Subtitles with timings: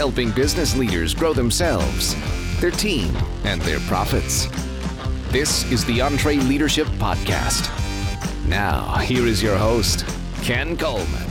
[0.00, 2.16] helping business leaders grow themselves,
[2.58, 4.46] their team, and their profits.
[5.30, 7.68] This is the EntreLeadership Podcast.
[8.48, 10.06] Now, here is your host,
[10.40, 11.30] Ken Coleman.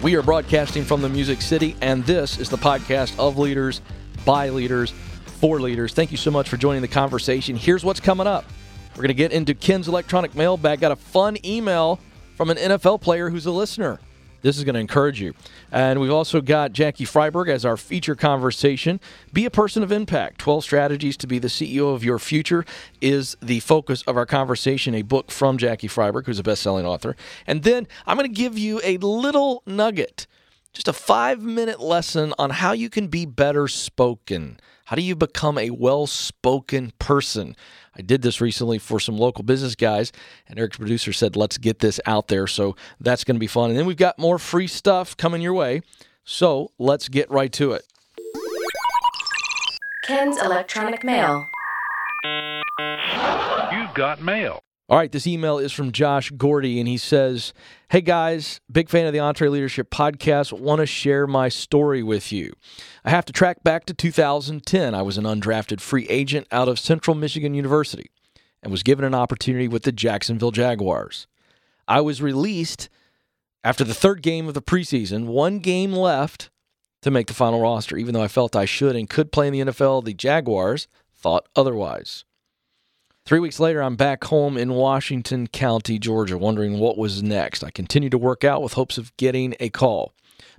[0.00, 3.82] We are broadcasting from the Music City, and this is the podcast of leaders,
[4.24, 4.94] by leaders,
[5.26, 5.92] for leaders.
[5.92, 7.54] Thank you so much for joining the conversation.
[7.54, 8.46] Here's what's coming up.
[8.92, 10.80] We're going to get into Ken's electronic mailbag.
[10.80, 12.00] Got a fun email
[12.34, 14.00] from an NFL player who's a listener.
[14.44, 15.32] This is going to encourage you.
[15.72, 19.00] And we've also got Jackie Freiberg as our feature conversation.
[19.32, 20.38] Be a person of impact.
[20.38, 22.66] 12 strategies to be the CEO of your future
[23.00, 26.84] is the focus of our conversation, a book from Jackie Freiberg, who's a best selling
[26.84, 27.16] author.
[27.46, 30.26] And then I'm going to give you a little nugget,
[30.74, 34.60] just a five minute lesson on how you can be better spoken.
[34.86, 37.56] How do you become a well spoken person?
[37.96, 40.12] I did this recently for some local business guys,
[40.46, 42.46] and Eric's producer said, let's get this out there.
[42.46, 43.70] So that's going to be fun.
[43.70, 45.80] And then we've got more free stuff coming your way.
[46.24, 47.86] So let's get right to it.
[50.04, 51.46] Ken's electronic mail.
[53.72, 54.62] You've got mail.
[54.86, 57.54] All right, this email is from Josh Gordy, and he says,
[57.88, 60.52] Hey guys, big fan of the EntreLeadership podcast.
[60.52, 62.52] Want to share my story with you.
[63.02, 64.94] I have to track back to 2010.
[64.94, 68.10] I was an undrafted free agent out of Central Michigan University
[68.62, 71.26] and was given an opportunity with the Jacksonville Jaguars.
[71.88, 72.90] I was released
[73.62, 76.50] after the third game of the preseason, one game left
[77.00, 77.96] to make the final roster.
[77.96, 81.48] Even though I felt I should and could play in the NFL, the Jaguars thought
[81.56, 82.26] otherwise.
[83.26, 87.64] Three weeks later, I'm back home in Washington County, Georgia, wondering what was next.
[87.64, 90.12] I continued to work out with hopes of getting a call.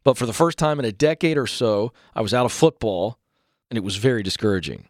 [0.03, 3.19] But for the first time in a decade or so, I was out of football,
[3.69, 4.87] and it was very discouraging.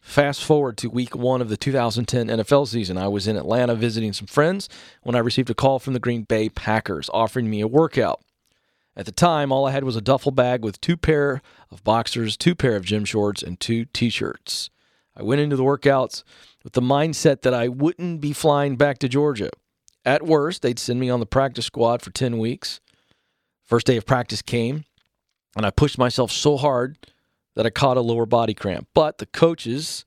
[0.00, 2.96] Fast forward to week one of the 2010 NFL season.
[2.96, 4.66] I was in Atlanta visiting some friends
[5.02, 8.22] when I received a call from the Green Bay Packers offering me a workout.
[8.96, 12.38] At the time, all I had was a duffel bag with two pair of boxers,
[12.38, 14.70] two pair of gym shorts, and two t-shirts.
[15.14, 16.22] I went into the workouts
[16.64, 19.50] with the mindset that I wouldn't be flying back to Georgia.
[20.04, 22.80] At worst, they'd send me on the practice squad for 10 weeks.
[23.64, 24.84] First day of practice came,
[25.56, 26.96] and I pushed myself so hard
[27.54, 28.88] that I caught a lower body cramp.
[28.94, 30.04] But the coaches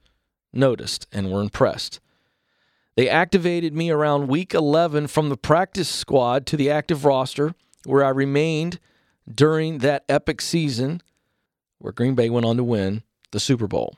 [0.53, 2.00] noticed and were impressed.
[2.95, 7.53] They activated me around week 11 from the practice squad to the active roster,
[7.85, 8.79] where I remained
[9.33, 11.01] during that epic season
[11.79, 13.95] where Green Bay went on to win the Super Bowl.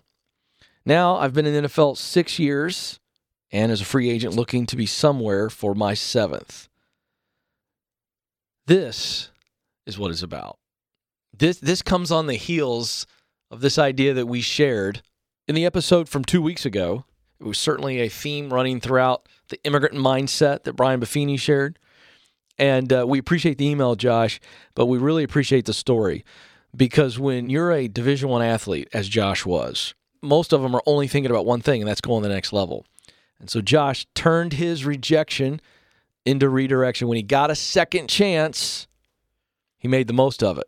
[0.85, 2.99] Now I've been in the NFL six years
[3.51, 6.67] and as a free agent looking to be somewhere for my seventh.
[8.65, 9.29] This
[9.85, 10.57] is what it's about.
[11.37, 13.05] This this comes on the heels
[13.51, 15.01] of this idea that we shared
[15.47, 17.05] in the episode from two weeks ago.
[17.39, 21.77] It was certainly a theme running throughout the immigrant mindset that Brian Buffini shared.
[22.57, 24.39] And uh, we appreciate the email, Josh,
[24.75, 26.23] but we really appreciate the story
[26.75, 31.07] because when you're a Division One athlete, as Josh was, most of them are only
[31.07, 32.85] thinking about one thing, and that's going to the next level.
[33.39, 35.59] And so Josh turned his rejection
[36.25, 37.07] into redirection.
[37.07, 38.87] When he got a second chance,
[39.77, 40.67] he made the most of it.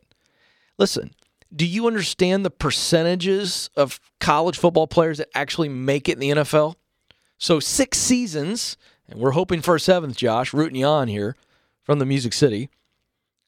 [0.78, 1.14] Listen,
[1.56, 6.44] do you understand the percentages of college football players that actually make it in the
[6.44, 6.76] NFL?
[7.38, 8.76] So six seasons,
[9.08, 11.36] and we're hoping for a seventh, Josh, rooting you on here
[11.84, 12.70] from the Music City.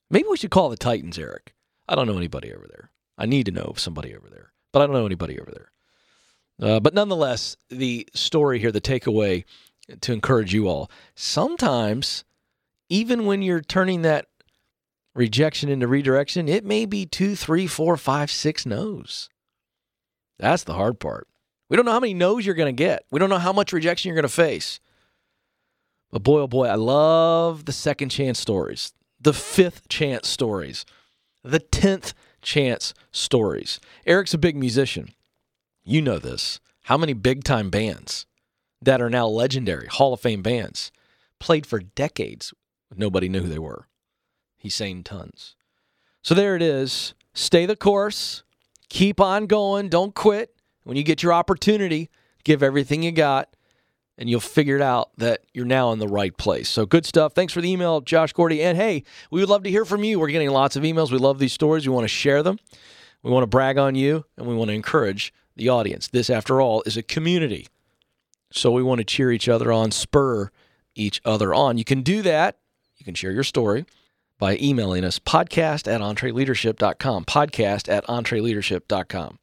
[0.09, 1.53] Maybe we should call the Titans, Eric.
[1.89, 2.91] I don't know anybody over there.
[3.17, 5.71] I need to know somebody over there, but I don't know anybody over there.
[6.61, 9.43] Uh, but nonetheless, the story here, the takeaway
[10.01, 12.23] to encourage you all sometimes,
[12.89, 14.27] even when you're turning that
[15.15, 19.29] rejection into redirection, it may be two, three, four, five, six no's.
[20.39, 21.27] That's the hard part.
[21.69, 23.73] We don't know how many no's you're going to get, we don't know how much
[23.73, 24.79] rejection you're going to face.
[26.11, 30.85] But boy, oh boy, I love the second chance stories, the fifth chance stories,
[31.43, 33.79] the tenth chance stories.
[34.05, 35.09] Eric's a big musician.
[35.89, 36.59] You know this.
[36.83, 38.25] How many big time bands
[38.81, 40.91] that are now legendary, Hall of Fame bands,
[41.39, 42.53] played for decades.
[42.93, 43.87] Nobody knew who they were.
[44.57, 45.55] He's saying tons.
[46.21, 47.13] So there it is.
[47.33, 48.43] Stay the course.
[48.89, 49.87] Keep on going.
[49.87, 50.53] Don't quit.
[50.83, 52.09] When you get your opportunity,
[52.43, 53.55] give everything you got,
[54.17, 56.67] and you'll figure it out that you're now in the right place.
[56.67, 57.31] So good stuff.
[57.31, 58.61] Thanks for the email, Josh Gordy.
[58.61, 60.19] And hey, we would love to hear from you.
[60.19, 61.13] We're getting lots of emails.
[61.13, 61.87] We love these stories.
[61.87, 62.59] We want to share them.
[63.23, 66.07] We want to brag on you, and we want to encourage the audience.
[66.07, 67.67] This, after all, is a community.
[68.51, 70.49] So we want to cheer each other on, spur
[70.95, 71.77] each other on.
[71.77, 72.57] You can do that.
[72.97, 73.85] You can share your story
[74.39, 77.25] by emailing us podcast at entreleadership.com.
[77.25, 79.39] Podcast at entreleadership.com.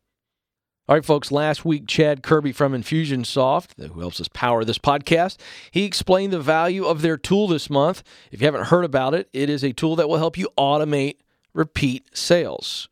[0.87, 5.38] All right, folks, last week, Chad Kirby from Infusionsoft, who helps us power this podcast,
[5.70, 8.02] he explained the value of their tool this month.
[8.31, 11.16] If you haven't heard about it, it is a tool that will help you automate
[11.55, 12.90] repeat sales.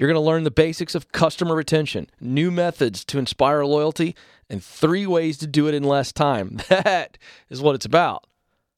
[0.00, 4.16] You're going to learn the basics of customer retention, new methods to inspire loyalty,
[4.48, 6.56] and three ways to do it in less time.
[6.70, 7.18] That
[7.50, 8.26] is what it's about.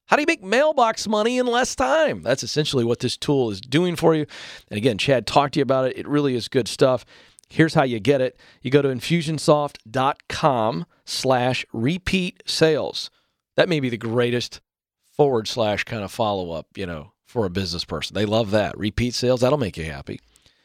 [0.07, 2.23] How do you make mailbox money in less time?
[2.23, 4.27] That's essentially what this tool is doing for you.
[4.69, 5.97] And again, Chad talked to you about it.
[5.97, 7.05] It really is good stuff.
[7.49, 8.37] Here's how you get it.
[8.61, 13.11] You go to infusionsoft.com slash repeat sales.
[13.55, 14.61] That may be the greatest
[15.13, 18.15] forward slash kind of follow up, you know, for a business person.
[18.15, 18.77] They love that.
[18.77, 20.19] Repeat sales, that'll make you happy.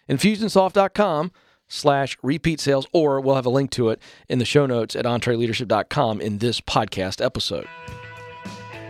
[0.09, 1.31] Infusionsoft.com
[1.67, 5.05] slash repeat sales, or we'll have a link to it in the show notes at
[5.05, 7.67] entreleadership.com in this podcast episode.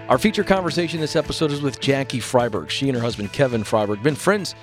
[0.09, 2.69] Our feature conversation this episode is with Jackie Freiberg.
[2.69, 4.55] She and her husband Kevin Freiberg have been friends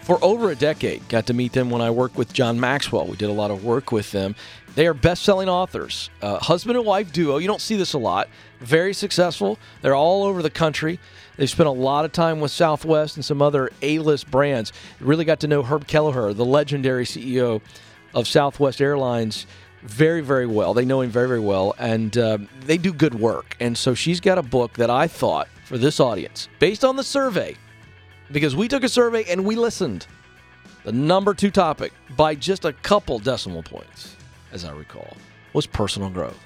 [0.00, 1.06] for over a decade.
[1.08, 3.06] Got to meet them when I worked with John Maxwell.
[3.06, 4.34] We did a lot of work with them.
[4.74, 7.38] They are best-selling authors, uh, husband and wife duo.
[7.38, 8.28] You don't see this a lot.
[8.60, 9.58] Very successful.
[9.82, 10.98] They're all over the country.
[11.38, 14.72] They spent a lot of time with Southwest and some other A-list brands.
[15.00, 17.62] Really got to know Herb Kelleher, the legendary CEO
[18.12, 19.46] of Southwest Airlines,
[19.82, 20.74] very, very well.
[20.74, 23.56] They know him very, very well, and uh, they do good work.
[23.60, 27.04] And so she's got a book that I thought for this audience, based on the
[27.04, 27.54] survey,
[28.32, 30.08] because we took a survey and we listened.
[30.82, 34.16] The number two topic, by just a couple decimal points,
[34.52, 35.16] as I recall,
[35.52, 36.38] was personal growth.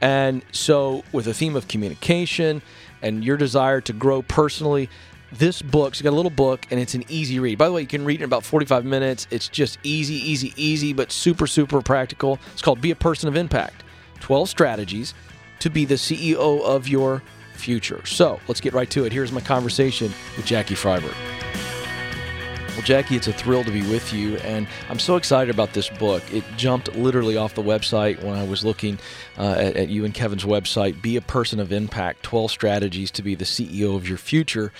[0.00, 2.62] And so, with a theme of communication
[3.02, 4.88] and your desire to grow personally,
[5.32, 7.58] this book's got a little book and it's an easy read.
[7.58, 9.26] By the way, you can read it in about 45 minutes.
[9.30, 12.38] It's just easy, easy, easy, but super, super practical.
[12.52, 13.84] It's called Be a Person of Impact
[14.20, 15.14] 12 Strategies
[15.60, 17.22] to be the CEO of your
[17.54, 18.04] future.
[18.06, 19.12] So let's get right to it.
[19.12, 21.14] Here's my conversation with Jackie Freiberg.
[22.80, 25.90] Well, Jackie, it's a thrill to be with you, and I'm so excited about this
[25.90, 26.22] book.
[26.32, 28.98] It jumped literally off the website when I was looking
[29.36, 33.22] uh, at, at you and Kevin's website Be a Person of Impact 12 Strategies to
[33.22, 34.72] be the CEO of your future.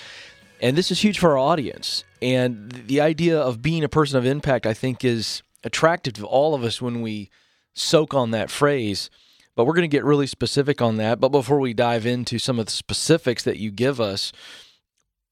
[0.59, 2.03] And this is huge for our audience.
[2.23, 6.55] And the idea of being a person of impact, I think, is attractive to all
[6.55, 7.29] of us when we
[7.75, 9.11] soak on that phrase.
[9.55, 11.19] But we're going to get really specific on that.
[11.19, 14.31] But before we dive into some of the specifics that you give us,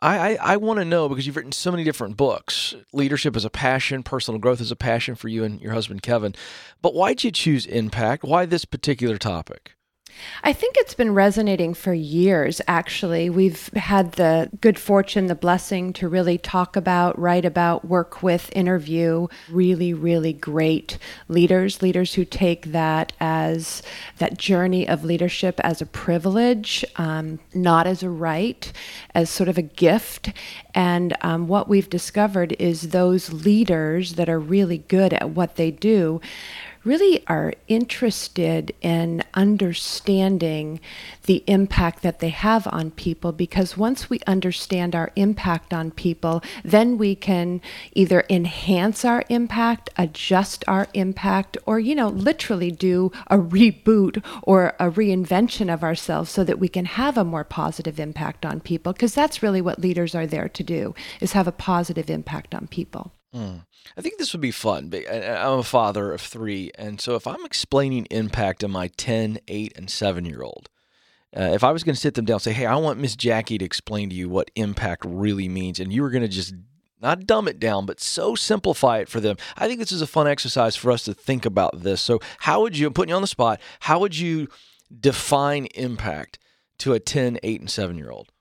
[0.01, 2.75] I, I, I want to know because you've written so many different books.
[2.93, 6.35] Leadership is a passion, personal growth is a passion for you and your husband, Kevin.
[6.81, 8.23] But why'd you choose impact?
[8.23, 9.73] Why this particular topic?
[10.43, 13.29] I think it's been resonating for years, actually.
[13.29, 18.49] We've had the good fortune, the blessing to really talk about, write about, work with,
[18.55, 23.81] interview really, really great leaders, leaders who take that as
[24.17, 28.71] that journey of leadership as a privilege, um, not as a right,
[29.13, 30.31] as sort of a gift.
[30.73, 35.71] And um, what we've discovered is those leaders that are really good at what they
[35.71, 36.21] do
[36.83, 40.79] really are interested in understanding
[41.23, 46.41] the impact that they have on people because once we understand our impact on people,
[46.63, 47.61] then we can
[47.93, 54.75] either enhance our impact, adjust our impact, or, you know, literally do a reboot or
[54.79, 58.93] a reinvention of ourselves so that we can have a more positive impact on people
[58.93, 62.67] because that's really what leaders are there to do is have a positive impact on
[62.67, 63.11] people.
[63.33, 63.65] Mm.
[63.95, 64.91] I think this would be fun.
[64.93, 69.73] I'm a father of three, and so if I'm explaining impact to my 10, 8,
[69.77, 70.69] and 7 year old,
[71.37, 73.15] uh, if I was going to sit them down and say, hey, I want Miss
[73.15, 76.55] Jackie to explain to you what impact really means, and you were going to just
[77.01, 79.37] not dumb it down, but so simplify it for them.
[79.55, 82.01] I think this is a fun exercise for us to think about this.
[82.01, 84.47] So, how would you, I'm putting you on the spot, how would you
[84.99, 86.39] define impact
[86.79, 88.31] to a 10, 8, and 7 year old?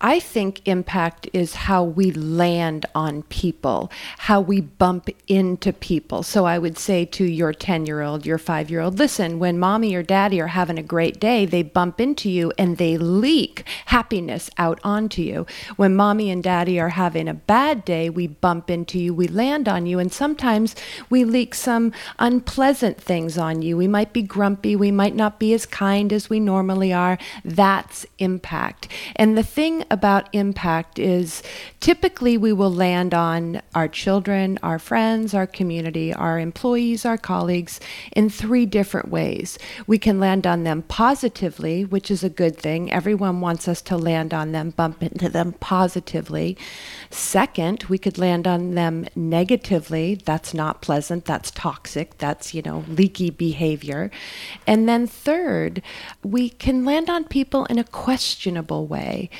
[0.00, 6.22] I think impact is how we land on people, how we bump into people.
[6.22, 9.58] So I would say to your 10 year old, your five year old, listen, when
[9.58, 13.64] mommy or daddy are having a great day, they bump into you and they leak
[13.86, 15.46] happiness out onto you.
[15.76, 19.68] When mommy and daddy are having a bad day, we bump into you, we land
[19.68, 20.76] on you, and sometimes
[21.08, 23.76] we leak some unpleasant things on you.
[23.76, 27.18] We might be grumpy, we might not be as kind as we normally are.
[27.44, 28.88] That's impact.
[29.14, 31.42] And the thing about impact is
[31.80, 37.80] typically we will land on our children, our friends, our community, our employees, our colleagues
[38.12, 39.58] in three different ways.
[39.86, 42.90] We can land on them positively, which is a good thing.
[42.92, 46.56] Everyone wants us to land on them, bump into them positively.
[47.10, 50.14] Second, we could land on them negatively.
[50.14, 51.24] That's not pleasant.
[51.24, 52.18] That's toxic.
[52.18, 54.10] That's, you know, leaky behavior.
[54.66, 55.82] And then third,
[56.22, 59.30] we can land on people in a questionable way.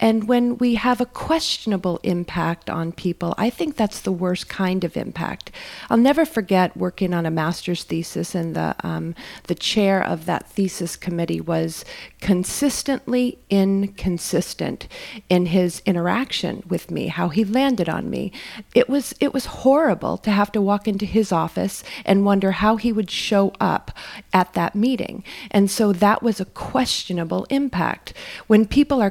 [0.00, 4.82] And when we have a questionable impact on people, I think that's the worst kind
[4.82, 5.52] of impact.
[5.88, 9.14] I'll never forget working on a master's thesis, and the, um,
[9.44, 11.84] the chair of that thesis committee was
[12.20, 14.88] consistently inconsistent
[15.28, 18.32] in his interaction with me, how he landed on me.
[18.74, 22.76] It was, it was horrible to have to walk into his office and wonder how
[22.76, 23.92] he would show up
[24.32, 25.22] at that meeting.
[25.50, 28.14] And so that was a questionable impact.
[28.46, 29.10] When people are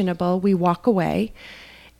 [0.00, 1.32] questionable, we walk away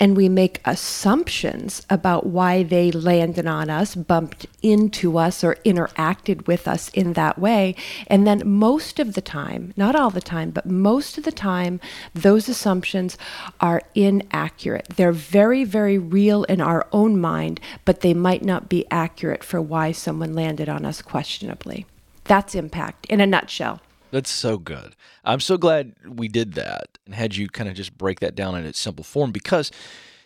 [0.03, 6.47] and we make assumptions about why they landed on us, bumped into us, or interacted
[6.47, 7.75] with us in that way.
[8.07, 11.81] And then most of the time, not all the time, but most of the time,
[12.15, 13.19] those assumptions
[13.61, 14.87] are inaccurate.
[14.97, 19.61] They're very, very real in our own mind, but they might not be accurate for
[19.61, 21.85] why someone landed on us questionably.
[22.25, 23.81] That's impact in a nutshell.
[24.11, 24.97] That's so good.
[25.25, 28.57] I'm so glad we did that and had you kind of just break that down
[28.57, 29.71] in its simple form because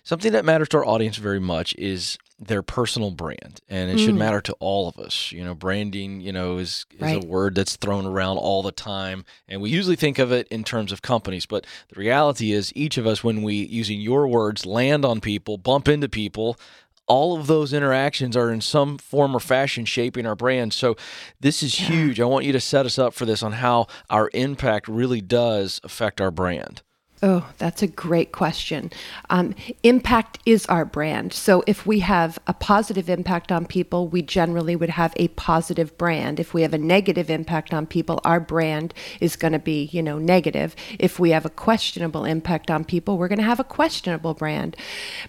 [0.04, 4.04] something that matters to our audience very much is their personal brand and it mm.
[4.04, 7.24] should matter to all of us you know branding you know is, is right.
[7.24, 10.64] a word that's thrown around all the time and we usually think of it in
[10.64, 14.66] terms of companies but the reality is each of us when we using your words
[14.66, 16.58] land on people bump into people
[17.06, 20.72] all of those interactions are in some form or fashion shaping our brand.
[20.72, 20.96] So
[21.40, 22.20] this is huge.
[22.20, 25.80] I want you to set us up for this on how our impact really does
[25.84, 26.82] affect our brand.
[27.22, 28.90] Oh, that's a great question.
[29.30, 31.32] Um, impact is our brand.
[31.32, 35.96] So if we have a positive impact on people, we generally would have a positive
[35.96, 36.38] brand.
[36.38, 40.02] If we have a negative impact on people, our brand is going to be, you
[40.02, 40.74] know, negative.
[40.98, 44.76] If we have a questionable impact on people, we're going to have a questionable brand.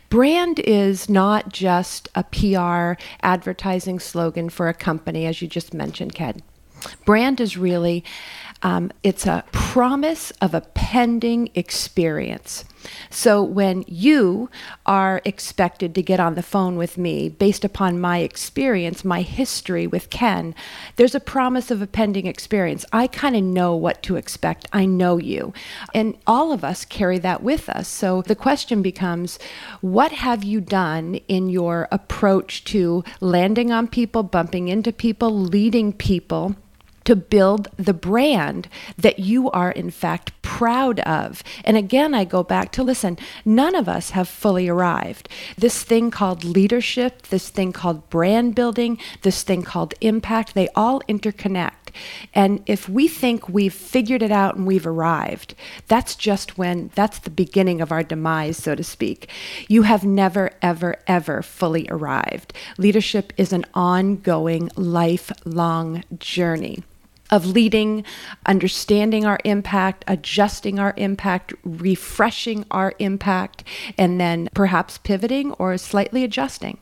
[0.10, 6.16] Brand is not just a PR advertising slogan for a company, as you just mentioned,
[6.16, 6.42] Ken.
[7.06, 8.04] Brand is really
[8.66, 12.66] um, it's a promise of a pending experience.
[13.12, 14.50] So when you
[14.88, 19.86] are expected to get on the phone with me based upon my experience, my history
[19.86, 20.56] with Ken,
[20.96, 22.88] there's a promise of a pending experience.
[22.92, 24.68] I kind of know what to expect.
[24.74, 25.54] I know you.
[25.94, 27.88] And all of us carry that with us.
[27.88, 29.38] So the question becomes
[29.82, 35.94] what have you done in your approach to landing on people, bumping into people, leading
[35.94, 36.56] people?
[37.06, 41.44] To build the brand that you are, in fact, proud of.
[41.64, 45.28] And again, I go back to listen, none of us have fully arrived.
[45.58, 51.02] This thing called leadership, this thing called brand building, this thing called impact, they all
[51.10, 51.94] interconnect.
[52.34, 55.56] And if we think we've figured it out and we've arrived,
[55.88, 59.30] that's just when, that's the beginning of our demise, so to speak.
[59.68, 62.54] You have never, ever, ever fully arrived.
[62.78, 66.84] Leadership is an ongoing, lifelong journey
[67.36, 68.06] of leading,
[68.46, 73.66] understanding our impact, adjusting our impact, refreshing our impact,
[73.98, 76.80] and then perhaps pivoting or slightly adjusting.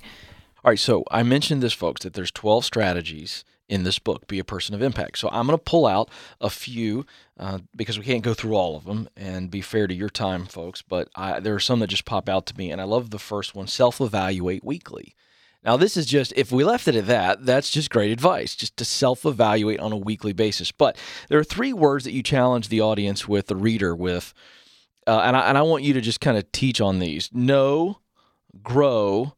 [0.63, 4.37] All right, so I mentioned this, folks, that there's 12 strategies in this book, Be
[4.37, 5.17] a Person of Impact.
[5.17, 7.07] So I'm going to pull out a few
[7.39, 10.45] uh, because we can't go through all of them and be fair to your time,
[10.45, 10.83] folks.
[10.83, 13.17] But I, there are some that just pop out to me, and I love the
[13.17, 15.15] first one self evaluate weekly.
[15.65, 18.75] Now, this is just, if we left it at that, that's just great advice, just
[18.77, 20.71] to self evaluate on a weekly basis.
[20.71, 20.97] But
[21.29, 24.33] there are three words that you challenge the audience with, the reader with,
[25.07, 27.99] uh, and, I, and I want you to just kind of teach on these know,
[28.61, 29.35] grow,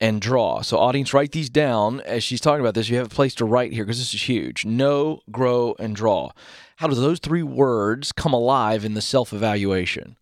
[0.00, 0.62] and draw.
[0.62, 2.88] So, audience, write these down as she's talking about this.
[2.88, 4.64] You have a place to write here because this is huge.
[4.64, 6.30] Know, grow, and draw.
[6.76, 10.16] How do those three words come alive in the self evaluation?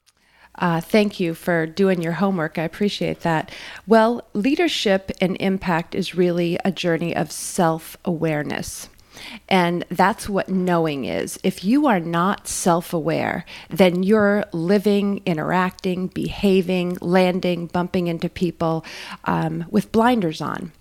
[0.58, 2.58] Uh, thank you for doing your homework.
[2.58, 3.50] I appreciate that.
[3.86, 8.88] Well, leadership and impact is really a journey of self awareness.
[9.48, 11.38] And that's what knowing is.
[11.42, 18.84] If you are not self aware, then you're living, interacting, behaving, landing, bumping into people
[19.24, 20.72] um, with blinders on.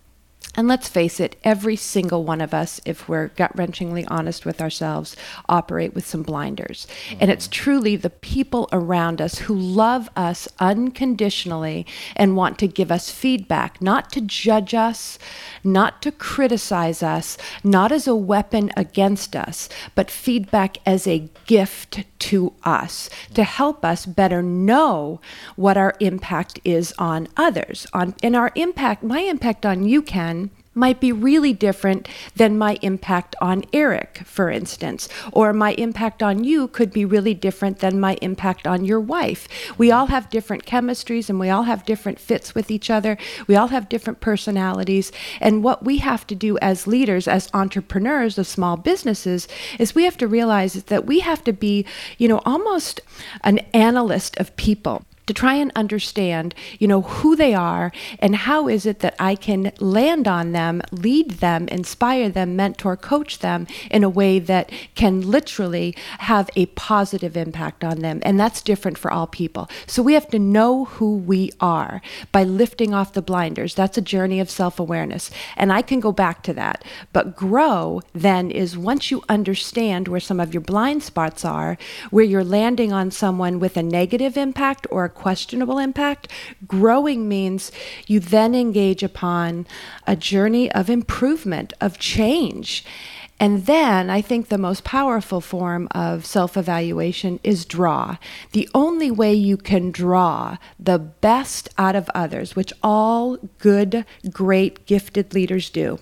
[0.55, 4.61] And let's face it, every single one of us, if we're gut wrenchingly honest with
[4.61, 5.15] ourselves,
[5.49, 6.87] operate with some blinders.
[7.09, 7.17] Mm-hmm.
[7.21, 11.85] And it's truly the people around us who love us unconditionally
[12.15, 15.19] and want to give us feedback, not to judge us,
[15.63, 22.03] not to criticize us, not as a weapon against us, but feedback as a gift
[22.19, 25.19] to us to help us better know
[25.55, 27.85] what our impact is on others.
[27.93, 30.44] On and our impact, my impact on you, Ken
[30.75, 35.07] might be really different than my impact on Eric, for instance.
[35.31, 39.47] Or my impact on you could be really different than my impact on your wife.
[39.77, 43.17] We all have different chemistries and we all have different fits with each other.
[43.47, 45.11] We all have different personalities.
[45.39, 49.47] And what we have to do as leaders, as entrepreneurs of small businesses,
[49.79, 51.85] is we have to realize that we have to be,
[52.17, 52.99] you know, almost
[53.43, 58.67] an analyst of people to try and understand, you know, who they are and how
[58.67, 63.67] is it that I can land on them, lead them, inspire them, mentor, coach them
[63.89, 68.21] in a way that can literally have a positive impact on them.
[68.23, 69.69] And that's different for all people.
[69.87, 72.01] So we have to know who we are
[72.31, 73.75] by lifting off the blinders.
[73.75, 75.31] That's a journey of self-awareness.
[75.57, 76.83] And I can go back to that.
[77.13, 81.77] But grow then is once you understand where some of your blind spots are,
[82.11, 86.31] where you're landing on someone with a negative impact or a questionable impact.
[86.67, 87.71] Growing means
[88.05, 89.65] you then engage upon
[90.05, 92.85] a journey of improvement, of change.
[93.39, 98.17] And then I think the most powerful form of self evaluation is draw.
[98.53, 104.85] The only way you can draw the best out of others, which all good, great,
[104.85, 105.99] gifted leaders do,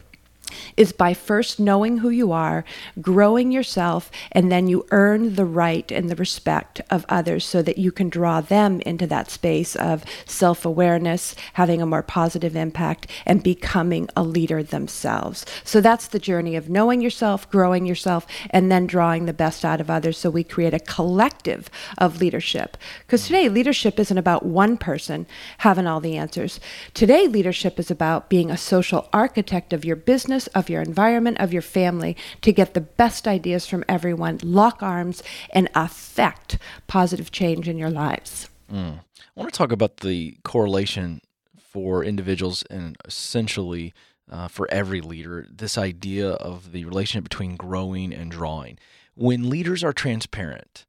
[0.78, 2.64] is by first knowing who you are,
[3.02, 7.78] growing yourself, and then you earn the right and the respect of others so that
[7.78, 13.08] you can draw them into that space of self awareness, having a more positive impact,
[13.26, 15.46] and becoming a leader themselves.
[15.64, 19.82] So that's the journey of knowing yourself, growing yourself, and then drawing the best out
[19.82, 22.78] of others so we create a collective of leadership.
[23.06, 25.26] Because today, leadership isn't about one person
[25.60, 26.60] having all the answers.
[26.94, 31.54] Today, leadership is about being a social architect of your business of your environment, of
[31.54, 36.58] your family to get the best ideas from everyone, lock arms, and affect
[36.88, 38.50] positive change in your lives.
[38.72, 39.00] Mm.
[39.00, 41.22] I want to talk about the correlation
[41.58, 43.94] for individuals and essentially
[44.32, 48.78] uh, for every leader this idea of the relationship between growing and drawing.
[49.16, 50.86] When leaders are transparent,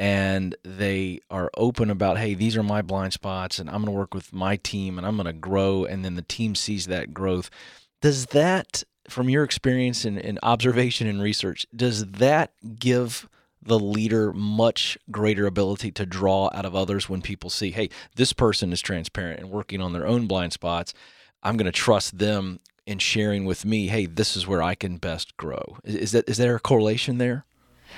[0.00, 3.98] and they are open about hey these are my blind spots and i'm going to
[3.98, 7.12] work with my team and i'm going to grow and then the team sees that
[7.12, 7.50] growth
[8.00, 13.28] does that, from your experience and, and observation and research, does that give
[13.62, 18.32] the leader much greater ability to draw out of others when people see, hey, this
[18.32, 20.94] person is transparent and working on their own blind spots.
[21.42, 24.96] I'm going to trust them in sharing with me, hey, this is where I can
[24.96, 25.76] best grow.
[25.84, 27.44] Is, is that is there a correlation there?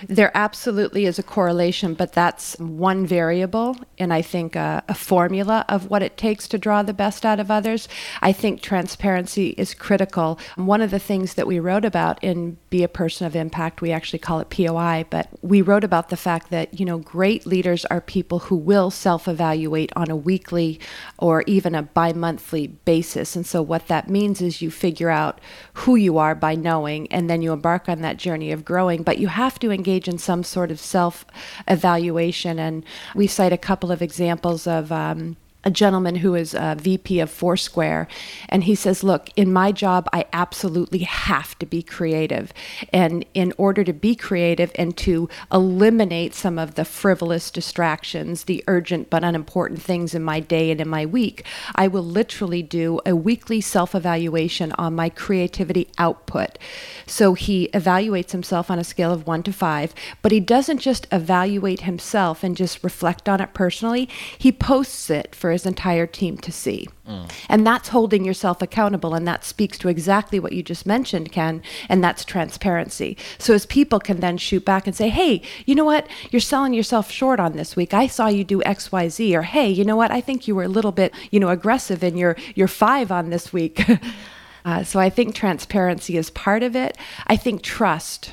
[0.09, 5.65] There absolutely is a correlation, but that's one variable, and I think a, a, formula
[5.69, 7.89] of what it takes to draw the best out of others.
[8.21, 10.39] I think transparency is critical.
[10.57, 13.93] One of the things that we wrote about in Be a Person of Impact, we
[13.93, 17.85] actually call it POI, but we wrote about the fact that, you know, great leaders
[17.87, 20.81] are people who will self evaluate on a weekly
[21.19, 23.37] or even a bi monthly basis.
[23.37, 25.41] And so what that means is you figure out
[25.75, 29.19] who you are by knowing, and then you embark on that journey of growing, but
[29.19, 31.25] you have to engage in some sort of self
[31.67, 32.59] evaluation.
[32.61, 32.85] And
[33.17, 37.31] we cite a couple of examples of um, a gentleman who is a VP of
[37.31, 38.09] Foursquare,
[38.49, 42.53] and he says, Look, in my job, I absolutely have to be creative.
[42.93, 48.65] And in order to be creative and to eliminate some of the frivolous distractions, the
[48.67, 51.45] urgent but unimportant things in my day and in my week,
[51.77, 56.59] I will literally do a weekly self evaluation on my creativity output.
[57.07, 61.07] So he evaluates himself on a scale of one to five, but he doesn't just
[61.13, 66.37] evaluate himself and just reflect on it personally, he posts it for his entire team
[66.39, 66.89] to see.
[67.09, 67.31] Mm.
[67.49, 69.15] And that's holding yourself accountable.
[69.15, 73.17] And that speaks to exactly what you just mentioned, Ken, and that's transparency.
[73.39, 76.07] So as people can then shoot back and say, hey, you know what?
[76.31, 77.95] You're selling yourself short on this week.
[77.95, 79.35] I saw you do XYZ.
[79.35, 80.11] Or hey, you know what?
[80.11, 83.31] I think you were a little bit, you know, aggressive in your, your five on
[83.31, 83.85] this week.
[84.65, 86.97] uh, so I think transparency is part of it.
[87.27, 88.33] I think trust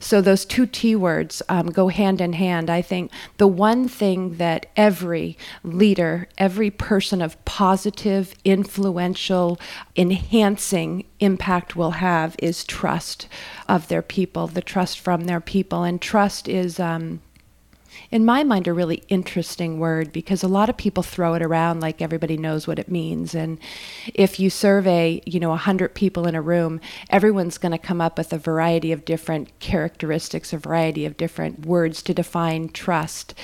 [0.00, 2.70] so those two T words um, go hand in hand.
[2.70, 9.60] I think the one thing that every leader, every person of positive, influential,
[9.94, 13.28] enhancing impact will have is trust
[13.68, 15.84] of their people, the trust from their people.
[15.84, 16.80] And trust is.
[16.80, 17.20] Um,
[18.10, 21.80] in my mind, a really interesting word because a lot of people throw it around
[21.80, 23.34] like everybody knows what it means.
[23.34, 23.58] And
[24.14, 28.18] if you survey, you know, 100 people in a room, everyone's going to come up
[28.18, 33.34] with a variety of different characteristics, a variety of different words to define trust.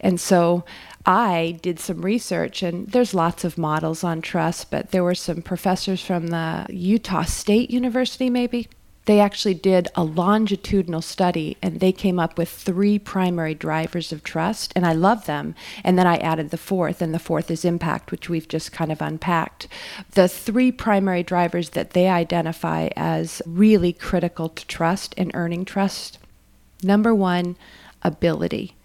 [0.00, 0.64] And so
[1.04, 5.40] I did some research, and there's lots of models on trust, but there were some
[5.40, 8.68] professors from the Utah State University, maybe,
[9.06, 14.22] they actually did a longitudinal study and they came up with three primary drivers of
[14.22, 15.54] trust and i love them.
[15.82, 18.92] And then i added the fourth and the fourth is impact which we've just kind
[18.92, 19.68] of unpacked.
[20.12, 26.18] The three primary drivers that they identify as really critical to trust and earning trust
[26.82, 27.56] number one
[28.02, 28.75] ability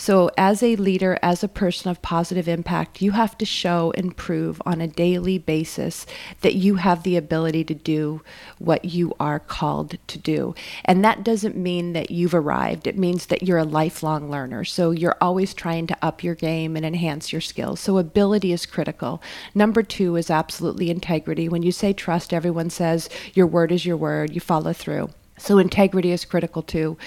[0.00, 4.16] so, as a leader, as a person of positive impact, you have to show and
[4.16, 6.06] prove on a daily basis
[6.40, 8.22] that you have the ability to do
[8.56, 10.54] what you are called to do.
[10.86, 14.64] And that doesn't mean that you've arrived, it means that you're a lifelong learner.
[14.64, 17.80] So, you're always trying to up your game and enhance your skills.
[17.80, 19.22] So, ability is critical.
[19.54, 21.46] Number two is absolutely integrity.
[21.46, 25.10] When you say trust, everyone says your word is your word, you follow through.
[25.40, 26.98] So integrity is critical too.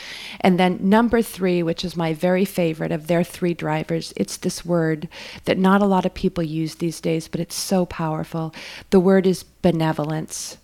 [0.41, 4.65] And then number three, which is my very favorite of their three drivers, it's this
[4.65, 5.08] word
[5.46, 8.54] that not a lot of people use these days, but it's so powerful.
[8.89, 10.58] The word is benevolence.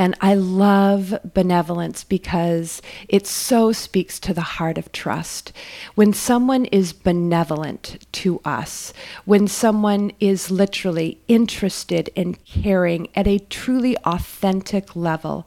[0.00, 5.52] And I love benevolence because it so speaks to the heart of trust.
[5.94, 8.94] When someone is benevolent to us,
[9.26, 15.46] when someone is literally interested and caring at a truly authentic level,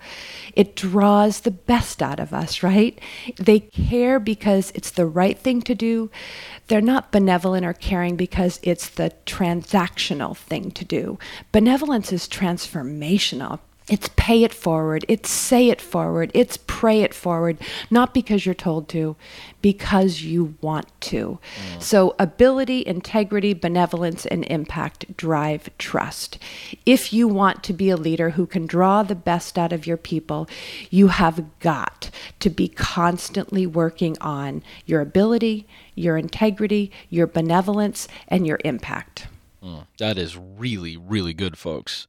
[0.56, 3.00] it draws the best out of us, right?
[3.38, 6.12] They care because it's the right thing to do.
[6.68, 11.18] They're not benevolent or caring because it's the transactional thing to do.
[11.52, 13.60] Benevolence is transformational.
[13.90, 15.04] It's pay it forward.
[15.10, 16.32] It's say it forward.
[16.34, 17.58] It's pray it forward.
[17.92, 19.18] Not because you're told to,
[19.62, 21.40] because you want to.
[21.76, 21.82] Mm.
[21.82, 26.38] So, ability, integrity, benevolence, and impact drive trust.
[26.86, 29.98] If you want to be a leader who can draw the best out of your
[29.98, 30.48] people,
[30.90, 38.48] you have got to be constantly working on your ability, your integrity, your benevolence, and
[38.48, 39.28] your impact.
[39.62, 39.88] Mm.
[39.98, 42.08] That is really, really good, folks.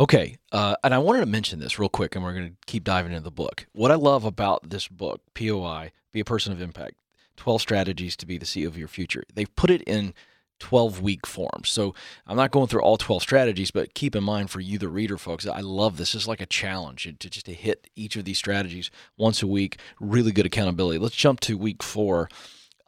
[0.00, 2.84] Okay, uh, and I wanted to mention this real quick, and we're going to keep
[2.84, 3.66] diving into the book.
[3.72, 6.94] What I love about this book, POI, Be a Person of Impact
[7.36, 10.14] 12 Strategies to Be the CEO of Your Future, they've put it in
[10.58, 11.64] 12 week form.
[11.64, 11.94] So
[12.26, 15.18] I'm not going through all 12 strategies, but keep in mind for you, the reader,
[15.18, 16.14] folks, I love this.
[16.14, 19.78] Is like a challenge to just to hit each of these strategies once a week.
[20.00, 20.98] Really good accountability.
[20.98, 22.30] Let's jump to week four.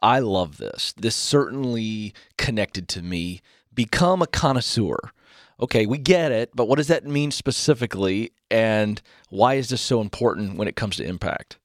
[0.01, 0.95] I love this.
[0.97, 3.41] This certainly connected to me.
[3.71, 5.11] Become a connoisseur
[5.63, 8.31] okay, we get it, but what does that mean specifically?
[8.51, 11.57] And why is this so important when it comes to impact?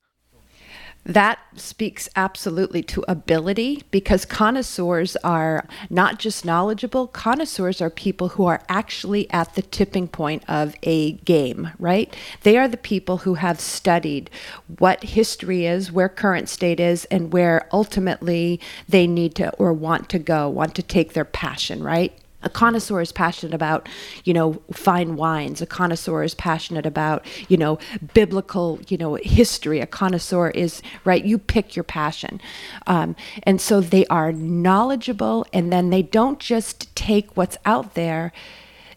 [1.05, 8.45] That speaks absolutely to ability because connoisseurs are not just knowledgeable, connoisseurs are people who
[8.45, 12.15] are actually at the tipping point of a game, right?
[12.43, 14.31] They are the people who have studied
[14.79, 20.09] what history is, where current state is, and where ultimately they need to or want
[20.11, 22.13] to go, want to take their passion, right?
[22.43, 23.89] A connoisseur is passionate about
[24.25, 27.79] you know fine wines a connoisseur is passionate about you know
[28.15, 32.41] biblical you know history a connoisseur is right you pick your passion
[32.87, 38.33] um, and so they are knowledgeable and then they don't just take what's out there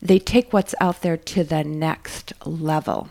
[0.02, 3.10] they take what's out there to the next level.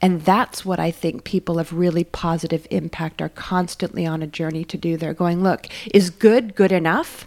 [0.00, 4.64] And that's what I think people of really positive impact are constantly on a journey
[4.64, 4.96] to do.
[4.96, 7.26] They're going, look, is good good enough?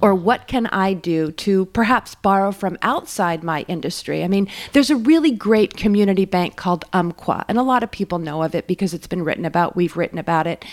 [0.00, 4.24] Or what can I do to perhaps borrow from outside my industry?
[4.24, 8.18] I mean, there's a really great community bank called Umpqua, and a lot of people
[8.18, 9.76] know of it because it's been written about.
[9.76, 10.64] We've written about it.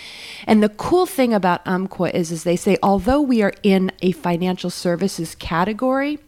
[0.46, 4.12] And the cool thing about Umpqua is, is they say, although we are in a
[4.12, 6.18] financial services category,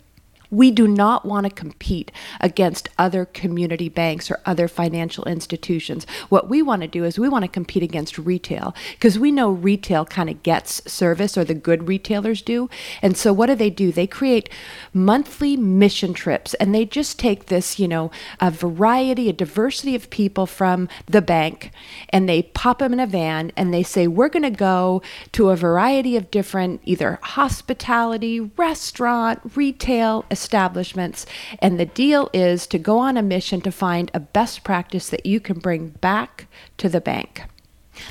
[0.52, 6.06] we do not want to compete against other community banks or other financial institutions.
[6.28, 9.50] What we want to do is we want to compete against retail because we know
[9.50, 12.68] retail kind of gets service or the good retailers do.
[13.00, 13.90] And so what do they do?
[13.90, 14.50] They create
[14.92, 20.10] monthly mission trips and they just take this, you know, a variety, a diversity of
[20.10, 21.70] people from the bank
[22.10, 25.00] and they pop them in a van and they say, we're going to go
[25.32, 31.26] to a variety of different either hospitality, restaurant, retail, establishments.
[31.60, 35.26] And the deal is to go on a mission to find a best practice that
[35.26, 36.46] you can bring back
[36.78, 37.42] to the bank.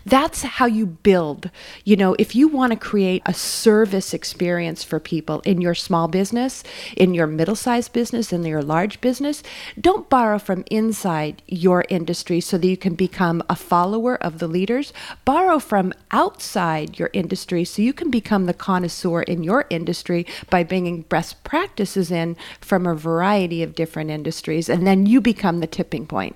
[0.06, 1.49] That's how you build.
[1.84, 6.08] You know, if you want to create a service experience for people in your small
[6.08, 6.63] business,
[6.97, 9.43] in your middle sized business, in your large business,
[9.80, 14.47] don't borrow from inside your industry so that you can become a follower of the
[14.47, 14.93] leaders.
[15.25, 20.63] Borrow from outside your industry so you can become the connoisseur in your industry by
[20.63, 24.69] bringing best practices in from a variety of different industries.
[24.69, 26.36] And then you become the tipping point.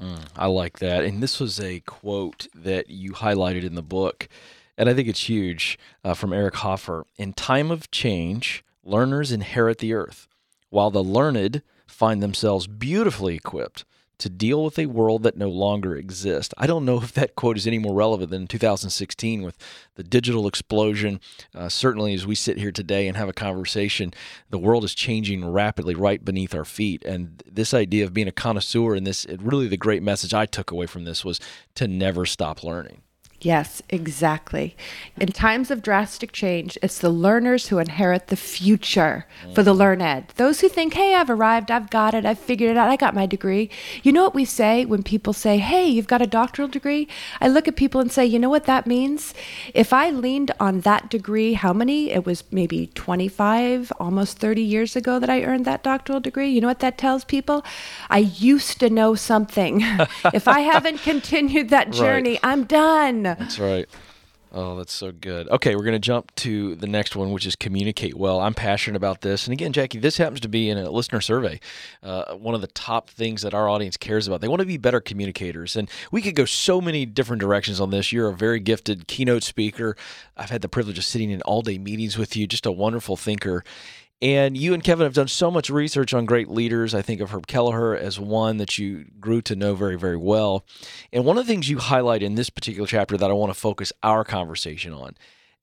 [0.00, 1.04] Mm, I like that.
[1.04, 4.28] And this was a quote that you highlighted in the book,
[4.76, 7.04] and I think it's huge uh, from Eric Hoffer.
[7.16, 10.28] In time of change, learners inherit the earth,
[10.70, 13.84] while the learned find themselves beautifully equipped
[14.18, 16.52] to deal with a world that no longer exists.
[16.58, 19.56] I don't know if that quote is any more relevant than 2016 with
[19.94, 21.20] the digital explosion.
[21.54, 24.12] Uh, certainly, as we sit here today and have a conversation,
[24.50, 27.04] the world is changing rapidly right beneath our feet.
[27.04, 30.70] And this idea of being a connoisseur in this, really the great message I took
[30.70, 31.40] away from this was
[31.76, 33.02] to never stop learning.
[33.40, 34.76] Yes, exactly.
[35.16, 39.78] In times of drastic change, it's the learners who inherit the future for the mm.
[39.78, 40.32] learned.
[40.36, 43.14] Those who think, hey, I've arrived, I've got it, I've figured it out, I got
[43.14, 43.70] my degree.
[44.02, 47.06] You know what we say when people say, hey, you've got a doctoral degree?
[47.40, 49.34] I look at people and say, you know what that means?
[49.72, 52.10] If I leaned on that degree, how many?
[52.10, 56.48] It was maybe 25, almost 30 years ago that I earned that doctoral degree.
[56.48, 57.64] You know what that tells people?
[58.10, 59.82] I used to know something.
[60.34, 62.40] if I haven't continued that journey, Right.
[62.42, 63.27] I'm done.
[63.34, 63.88] That's right.
[64.50, 65.46] Oh, that's so good.
[65.48, 68.40] Okay, we're going to jump to the next one, which is communicate well.
[68.40, 69.46] I'm passionate about this.
[69.46, 71.60] And again, Jackie, this happens to be in a listener survey.
[72.02, 74.40] Uh, one of the top things that our audience cares about.
[74.40, 75.76] They want to be better communicators.
[75.76, 78.10] And we could go so many different directions on this.
[78.10, 79.96] You're a very gifted keynote speaker.
[80.34, 83.16] I've had the privilege of sitting in all day meetings with you, just a wonderful
[83.18, 83.64] thinker.
[84.20, 86.92] And you and Kevin have done so much research on great leaders.
[86.92, 90.64] I think of Herb Kelleher as one that you grew to know very, very well.
[91.12, 93.58] And one of the things you highlight in this particular chapter that I want to
[93.58, 95.16] focus our conversation on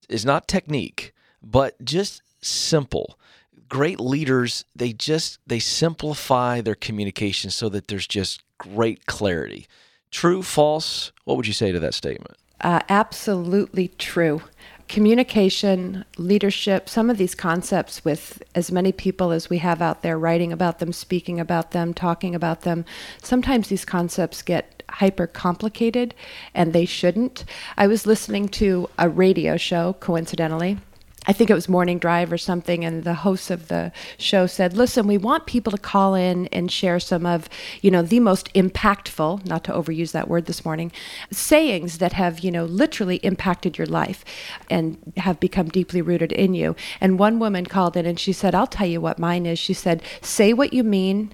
[0.07, 1.13] is not technique,
[1.43, 3.19] but just simple.
[3.67, 9.67] Great leaders, they just they simplify their communication so that there's just great clarity.
[10.11, 11.11] True, false?
[11.25, 12.37] What would you say to that statement?
[12.61, 14.41] Uh, absolutely true.
[14.87, 20.17] Communication, leadership, some of these concepts with as many people as we have out there
[20.17, 22.85] writing about them, speaking about them, talking about them,
[23.21, 26.13] sometimes these concepts get hyper complicated
[26.53, 27.45] and they shouldn't.
[27.77, 30.77] I was listening to a radio show, coincidentally.
[31.27, 34.75] I think it was Morning Drive or something, and the host of the show said,
[34.77, 37.49] "Listen, we want people to call in and share some of,
[37.81, 40.91] you know, the most impactful, not to overuse that word this morning,
[41.31, 44.23] sayings that have, you know, literally impacted your life
[44.69, 48.53] and have become deeply rooted in you." And one woman called in and she said,
[48.53, 51.33] "I'll tell you what mine is." She said, "Say what you mean,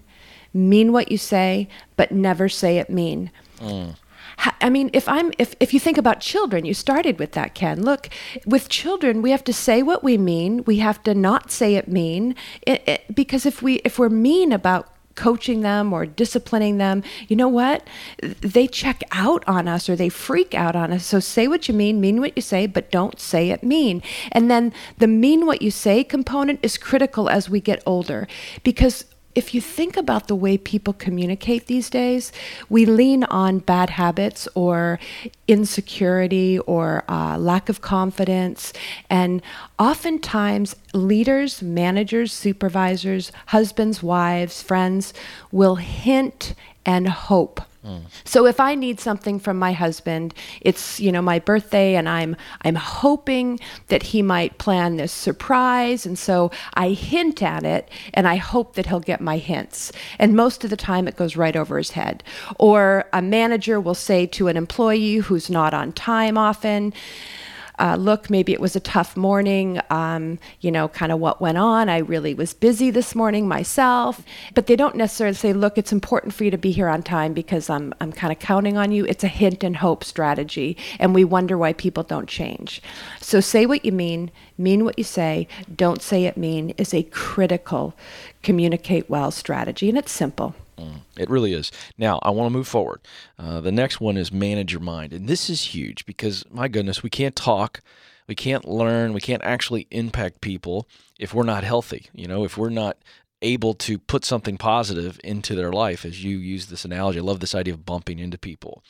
[0.54, 3.96] mean what you say, but never say it mean." Ha-
[4.62, 7.84] I mean, if I'm if if you think about children, you started with that, Ken.
[7.84, 8.10] Look,
[8.46, 10.64] with children, we have to say what we mean.
[10.66, 14.52] We have to not say it mean, it, it, because if we if we're mean
[14.52, 17.86] about coaching them or disciplining them, you know what?
[18.22, 21.06] They check out on us or they freak out on us.
[21.06, 24.02] So say what you mean, mean what you say, but don't say it mean.
[24.32, 28.28] And then the mean what you say component is critical as we get older
[28.64, 32.32] because if you think about the way people communicate these days,
[32.70, 35.00] we lean on bad habits or
[35.48, 38.74] insecurity or uh, lack of confidence.
[39.10, 39.42] And
[39.80, 45.14] oftentimes, leaders, managers, supervisors, husbands, wives, friends
[45.52, 46.54] will hint
[46.86, 47.62] and hope.
[48.24, 52.36] So if I need something from my husband, it's you know my birthday and I'm
[52.62, 58.28] I'm hoping that he might plan this surprise and so I hint at it and
[58.28, 59.92] I hope that he'll get my hints.
[60.20, 62.24] And most of the time it goes right over his head.
[62.60, 66.94] Or a manager will say to an employee who's not on time often,
[67.82, 71.58] uh, look, maybe it was a tough morning, um, you know, kind of what went
[71.58, 71.90] on.
[71.90, 74.22] I really was busy this morning myself.
[74.54, 77.34] But they don't necessarily say, look, it's important for you to be here on time
[77.34, 79.06] because I'm, I'm kind of counting on you.
[79.06, 80.78] It's a hint and hope strategy.
[81.00, 82.84] And we wonder why people don't change.
[83.20, 87.02] So say what you mean, mean what you say, don't say it mean is a
[87.02, 87.96] critical
[88.44, 89.90] communicate well strategy.
[89.90, 90.54] And it's simple.
[90.82, 91.72] Mm, it really is.
[91.98, 93.02] Now, I want to move forward.
[93.38, 95.14] Uh, the next one is manage your mind.
[95.14, 97.82] And this is huge because, my goodness, we can't talk,
[98.28, 100.88] we can't learn, we can't actually impact people
[101.20, 102.08] if we're not healthy.
[102.14, 102.98] You know, if we're not
[103.42, 107.20] able to put something positive into their life, as you use this analogy.
[107.20, 108.84] I love this idea of bumping into people.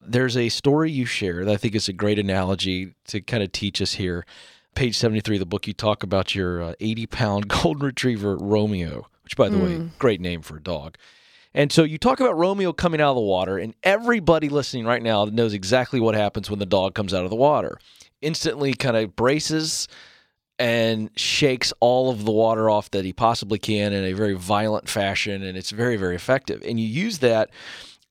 [0.00, 3.52] There's a story you share that I think is a great analogy to kind of
[3.52, 4.26] teach us here.
[4.74, 9.06] Page 73 of the book, you talk about your uh, 80 pound golden retriever, Romeo,
[9.22, 9.90] which, by the way, mm.
[9.98, 10.98] great name for a dog.
[11.54, 15.02] And so you talk about Romeo coming out of the water, and everybody listening right
[15.02, 17.78] now knows exactly what happens when the dog comes out of the water.
[18.20, 19.86] Instantly kind of braces
[20.58, 24.88] and shakes all of the water off that he possibly can in a very violent
[24.88, 26.62] fashion, and it's very, very effective.
[26.66, 27.50] And you use that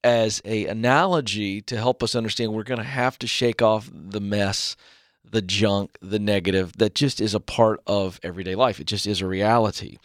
[0.03, 4.19] as a analogy to help us understand we're going to have to shake off the
[4.21, 4.75] mess,
[5.29, 8.79] the junk, the negative that just is a part of everyday life.
[8.79, 9.97] It just is a reality.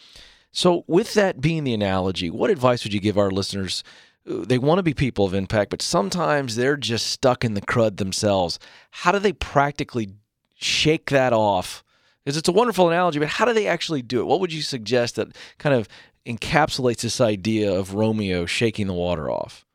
[0.51, 3.83] So, with that being the analogy, what advice would you give our listeners?
[4.29, 7.61] Uh, they want to be people of impact, but sometimes they're just stuck in the
[7.61, 8.59] crud themselves.
[8.91, 10.09] How do they practically
[10.55, 11.83] shake that off?
[12.23, 14.25] Because it's a wonderful analogy, but how do they actually do it?
[14.25, 15.87] What would you suggest that kind of
[16.25, 19.65] encapsulates this idea of Romeo shaking the water off?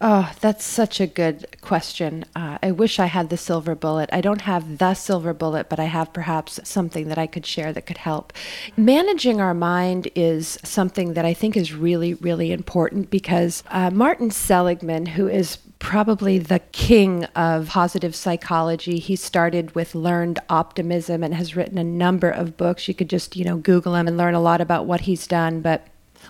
[0.00, 2.24] Oh, that's such a good question.
[2.36, 4.08] Uh, I wish I had the silver bullet.
[4.12, 7.72] I don't have the silver bullet, but I have perhaps something that I could share
[7.72, 8.32] that could help.
[8.76, 14.30] Managing our mind is something that I think is really, really important because uh, Martin
[14.30, 18.98] Seligman, who is probably the king of positive psychology.
[18.98, 22.88] He started with learned optimism and has written a number of books.
[22.88, 25.60] You could just, you know, Google him and learn a lot about what he's done.
[25.60, 25.86] But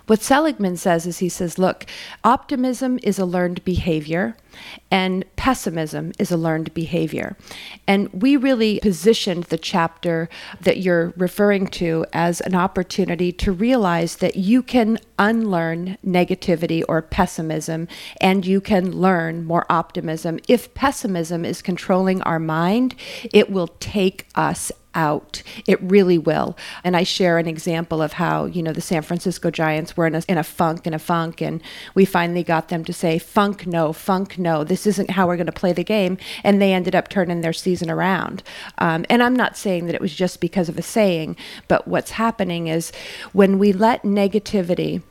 [0.07, 1.87] what Seligman says is he says, look,
[2.25, 4.37] optimism is a learned behavior
[4.91, 7.37] and pessimism is a learned behavior.
[7.87, 10.29] And we really positioned the chapter
[10.61, 17.03] that you're referring to as an opportunity to realize that you can unlearn negativity or
[17.03, 17.89] pessimism
[18.21, 20.39] and you can learn more optimism.
[20.49, 22.95] If pessimism is controlling our mind,
[23.33, 25.43] it will take us out.
[25.67, 26.57] It really will.
[26.83, 30.15] And I share an example of how, you know, the San Francisco Giants were in
[30.17, 31.63] a, in a funk and a funk, and
[31.95, 35.47] we finally got them to say, funk no, funk no, this isn't how we're going
[35.47, 36.19] to play the game.
[36.45, 38.43] And they ended up turning their season around.
[38.79, 41.37] Um, and I'm not saying that it was just because of a saying,
[41.69, 42.93] but what's happening is
[43.33, 45.03] when we let negativity,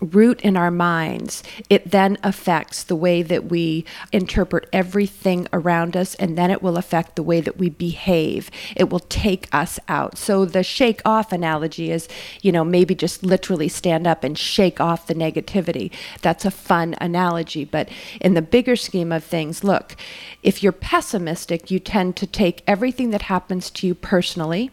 [0.00, 6.14] root in our minds, it then affects the way that we interpret everything around us,
[6.16, 8.50] and then it will affect the way that we behave.
[8.76, 10.18] It will take us out.
[10.18, 12.08] So the shake off analogy is,
[12.42, 15.90] you know, maybe just literally stand up and shake off the negativity.
[16.22, 17.64] That's a fun analogy.
[17.64, 17.88] But
[18.20, 19.96] in the bigger scheme of things, look,
[20.42, 24.70] if you're pessimistic, you tend to take everything that happens to you personally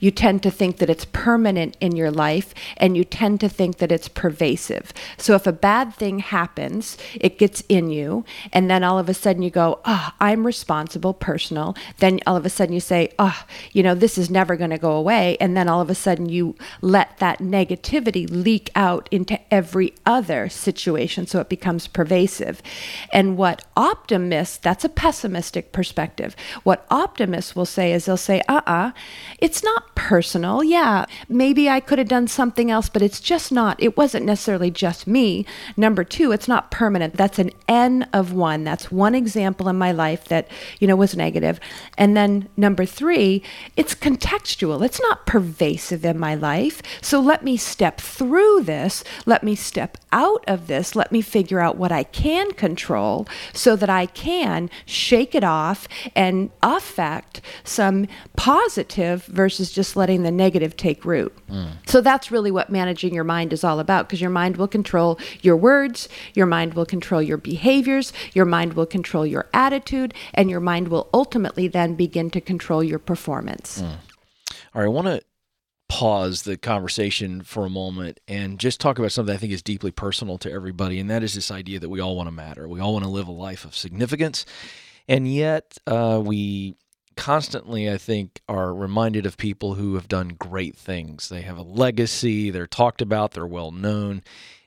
[0.00, 3.78] you tend to think that it's permanent in your life and you tend to think
[3.78, 4.92] that it's pervasive.
[5.16, 9.14] So if a bad thing happens, it gets in you, and then all of a
[9.14, 11.76] sudden you go, oh, I'm responsible, personal.
[11.98, 14.78] Then all of a sudden you say, oh, you know, this is never going to
[14.78, 15.36] go away.
[15.40, 20.48] And then all of a sudden you let that negativity leak out into every other
[20.48, 21.26] situation.
[21.26, 22.62] So it becomes pervasive.
[23.12, 26.36] And what optimists, that's a pessimistic perspective.
[26.62, 28.92] What optimists will say is they'll say, uh uh-uh, uh,
[29.44, 30.64] it's not personal.
[30.64, 34.70] Yeah, maybe I could have done something else, but it's just not, it wasn't necessarily
[34.70, 35.44] just me.
[35.76, 37.18] Number two, it's not permanent.
[37.18, 38.64] That's an N of one.
[38.64, 40.48] That's one example in my life that,
[40.80, 41.60] you know, was negative.
[41.98, 43.42] And then number three,
[43.76, 44.82] it's contextual.
[44.82, 46.80] It's not pervasive in my life.
[47.02, 49.04] So let me step through this.
[49.26, 50.96] Let me step out of this.
[50.96, 55.86] Let me figure out what I can control so that I can shake it off
[56.16, 61.36] and affect some positive versus just letting the negative take root.
[61.48, 61.72] Mm.
[61.86, 65.18] So that's really what managing your mind is all about because your mind will control
[65.42, 70.48] your words, your mind will control your behaviors, your mind will control your attitude, and
[70.48, 73.82] your mind will ultimately then begin to control your performance.
[73.82, 73.96] Mm.
[74.74, 75.22] All right, I want to
[75.88, 79.90] pause the conversation for a moment and just talk about something I think is deeply
[79.90, 82.66] personal to everybody, and that is this idea that we all want to matter.
[82.68, 84.46] We all want to live a life of significance,
[85.08, 86.76] and yet uh, we
[87.16, 91.28] constantly, I think, are reminded of people who have done great things.
[91.28, 94.22] They have a legacy, they're talked about, they're well known.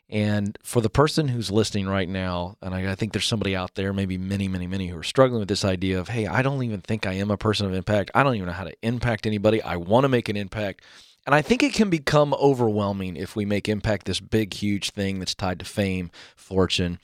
[0.10, 3.76] And for the person who's listening right now, and I, I, think there's somebody out
[3.76, 6.64] there, maybe many, many, many, who are struggling with this idea of, hey, I don't
[6.64, 8.12] even think I am a person of impact.
[8.16, 9.62] I don't even know how to impact anybody.
[9.62, 10.82] I want to make an impact.
[11.26, 15.20] And I think it can become overwhelming if we make impact this big, huge thing
[15.20, 17.00] that's tied to fame, fortune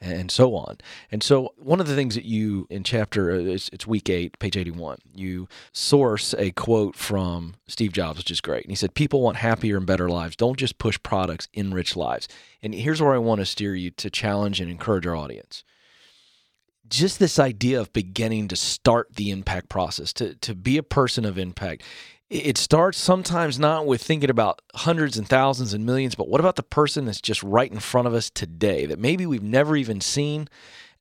[0.00, 0.78] and so on.
[1.10, 4.38] And so, one of the things that you in chapter uh, it's, it's, week eight,
[4.38, 8.64] page eighty-one, you source a quote from Steve Jobs, which is great.
[8.64, 10.36] And he said, "People want happier and better lives.
[10.36, 12.28] Don't just push products, enrich lives."
[12.62, 15.64] And here's where I want to steer you to challenge and encourage our audience.
[16.88, 21.24] Just this idea of beginning to start the impact process, to to be a person
[21.24, 21.82] of impact
[22.28, 26.56] it starts sometimes not with thinking about hundreds and thousands and millions, but what about
[26.56, 30.00] the person that's just right in front of us today that maybe we've never even
[30.00, 30.48] seen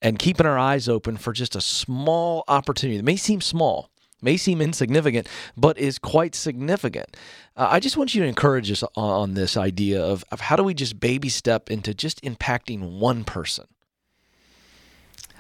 [0.02, 3.90] and keeping our eyes open for just a small opportunity that may seem small,
[4.22, 7.18] may seem insignificant, but is quite significant.
[7.56, 10.64] Uh, I just want you to encourage us on this idea of, of how do
[10.64, 13.66] we just baby step into just impacting one person?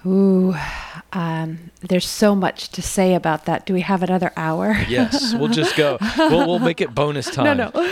[0.05, 0.53] Ooh,
[1.13, 3.65] um, there's so much to say about that.
[3.65, 4.75] Do we have another hour?
[4.87, 5.97] yes, we'll just go.
[6.17, 7.45] We'll, we'll make it bonus time.
[7.57, 7.91] No, no.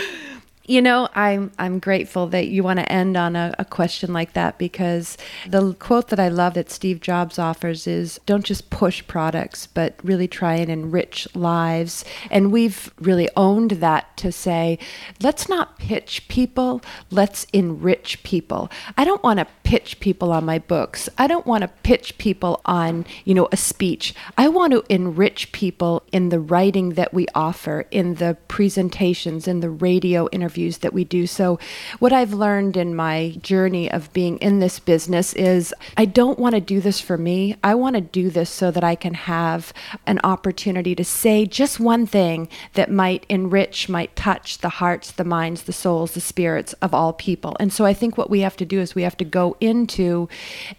[0.66, 4.32] You know, I'm I'm grateful that you want to end on a, a, question like
[4.32, 9.06] that because the quote that I love that Steve Jobs offers is don't just push
[9.06, 12.02] products, but really try and enrich lives.
[12.30, 14.78] And we've really owned that to say,
[15.20, 18.70] let's not pitch people, let's enrich people.
[18.96, 21.10] I don't want to pitch people on my books.
[21.18, 24.14] I don't want to pitch people on, you know, a speech.
[24.38, 29.60] I want to enrich people in the writing that we offer, in the presentations, in
[29.60, 31.26] the radio interviews interviews that we do.
[31.26, 31.58] So,
[31.98, 36.54] what I've learned in my journey of being in this business is I don't want
[36.54, 37.56] to do this for me.
[37.64, 39.72] I want to do this so that I can have
[40.06, 45.24] an opportunity to say just one thing that might enrich, might touch the hearts, the
[45.24, 47.56] minds, the souls, the spirits of all people.
[47.58, 50.28] And so, I think what we have to do is we have to go into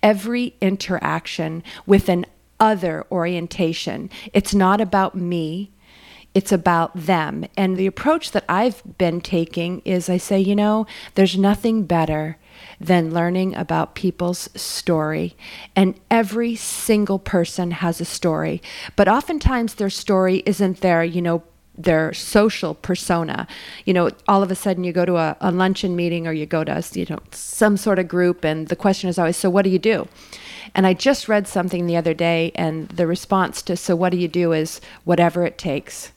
[0.02, 2.26] every interaction with an
[2.60, 4.10] other orientation.
[4.34, 5.72] It's not about me,
[6.36, 7.46] it's about them.
[7.58, 12.38] And the approach that I've been taking is I say, you know, there's nothing better
[12.80, 15.36] than learning about people's story.
[15.76, 18.62] And every single person has a story.
[18.98, 21.44] But oftentimes their story isn't their, you know,
[21.78, 23.47] their social persona.
[23.86, 26.45] You know, all of a sudden you go to a, a luncheon meeting or you
[26.45, 29.63] go to, you know, some sort of group and the question is always, so what
[29.63, 30.07] do you do?
[30.73, 34.17] And I just read something the other day, and the response to, so what do
[34.17, 36.11] you do is whatever it takes.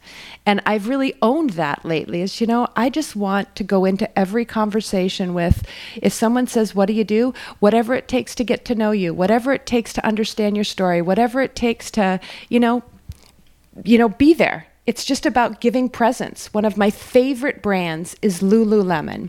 [0.46, 4.18] And I've really owned that lately is, you know, I just want to go into
[4.18, 5.64] every conversation with,
[5.96, 7.34] if someone says, what do you do?
[7.61, 11.02] Whatever it takes to get to know you, whatever it takes to understand your story,
[11.02, 12.82] whatever it takes to, you know,
[13.84, 14.66] you know, be there.
[14.89, 16.55] It's just about giving presents.
[16.55, 19.28] One of my favorite brands is Lululemon.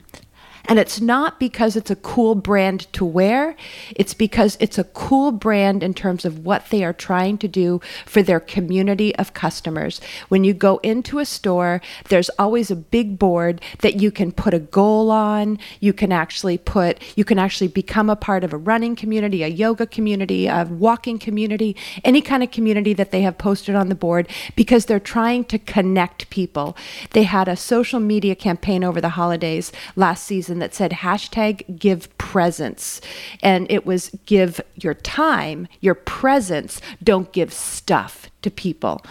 [0.70, 3.55] And it's not because it's a cool brand to wear,
[3.95, 7.82] it's because it's a cool brand in terms of what they are trying to do
[8.05, 9.99] for their community of customers.
[10.28, 14.53] When you go into a store, there's always a big board that you can put
[14.53, 15.57] a goal on.
[15.80, 19.47] You can actually put, you can actually become a part of a running community, a
[19.47, 23.95] yoga community, a walking community, any kind of community that they have posted on the
[23.95, 26.78] board because they're trying to connect people.
[27.13, 32.16] They had a social media campaign over the holidays last season that said hashtag give
[32.18, 33.01] presence.
[33.41, 39.03] And it was give your time, your presence, don't give stuff to people.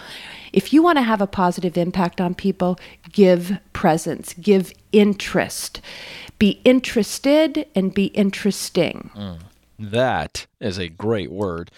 [0.53, 2.79] If you want to have a positive impact on people,
[3.11, 5.81] give presence, give interest.
[6.39, 9.11] Be interested and be interesting.
[9.15, 9.39] Mm,
[9.77, 11.71] that is a great word.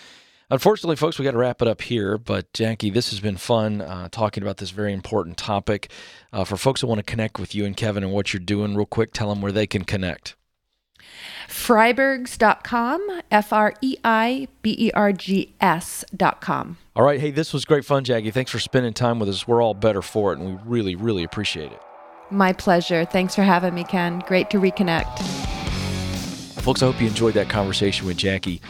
[0.52, 2.18] Unfortunately, folks, we got to wrap it up here.
[2.18, 5.90] But Jackie, this has been fun uh, talking about this very important topic.
[6.34, 8.76] Uh, for folks who want to connect with you and Kevin and what you're doing,
[8.76, 10.36] real quick, tell them where they can connect.
[11.48, 16.78] Freibergs.com, F R E I B E R G S.com.
[16.98, 17.20] All right.
[17.20, 18.32] Hey, this was great fun, Jackie.
[18.32, 19.48] Thanks for spending time with us.
[19.48, 21.82] We're all better for it, and we really, really appreciate it.
[22.30, 23.06] My pleasure.
[23.06, 24.20] Thanks for having me, Ken.
[24.28, 25.20] Great to reconnect.
[26.62, 28.62] Folks, I hope you enjoyed that conversation with Jackie.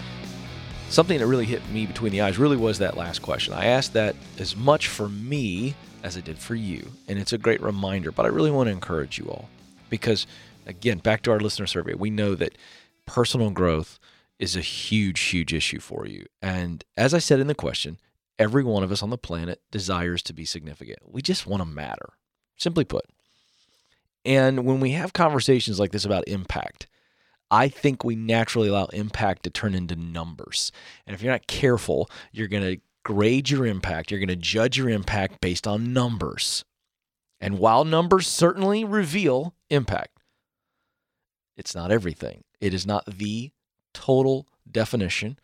[0.92, 3.54] Something that really hit me between the eyes really was that last question.
[3.54, 5.74] I asked that as much for me
[6.04, 8.74] as I did for you, and it's a great reminder, but I really want to
[8.74, 9.48] encourage you all
[9.90, 10.28] because,
[10.66, 12.58] again, back to our listener survey, we know that
[13.06, 14.00] personal growth
[14.38, 16.26] is a huge, huge issue for you.
[16.42, 17.98] And as I said in the question,
[18.38, 21.00] every one of us on the planet desires to be significant.
[21.10, 22.10] We just want to matter,
[22.58, 23.06] simply put.
[24.26, 26.88] And when we have conversations like this about impact,
[27.52, 30.72] I think we naturally allow impact to turn into numbers.
[31.06, 34.78] And if you're not careful, you're going to grade your impact, you're going to judge
[34.78, 36.64] your impact based on numbers.
[37.42, 40.18] And while numbers certainly reveal impact,
[41.58, 42.44] it's not everything.
[42.62, 43.52] It is not the
[43.94, 45.38] total definition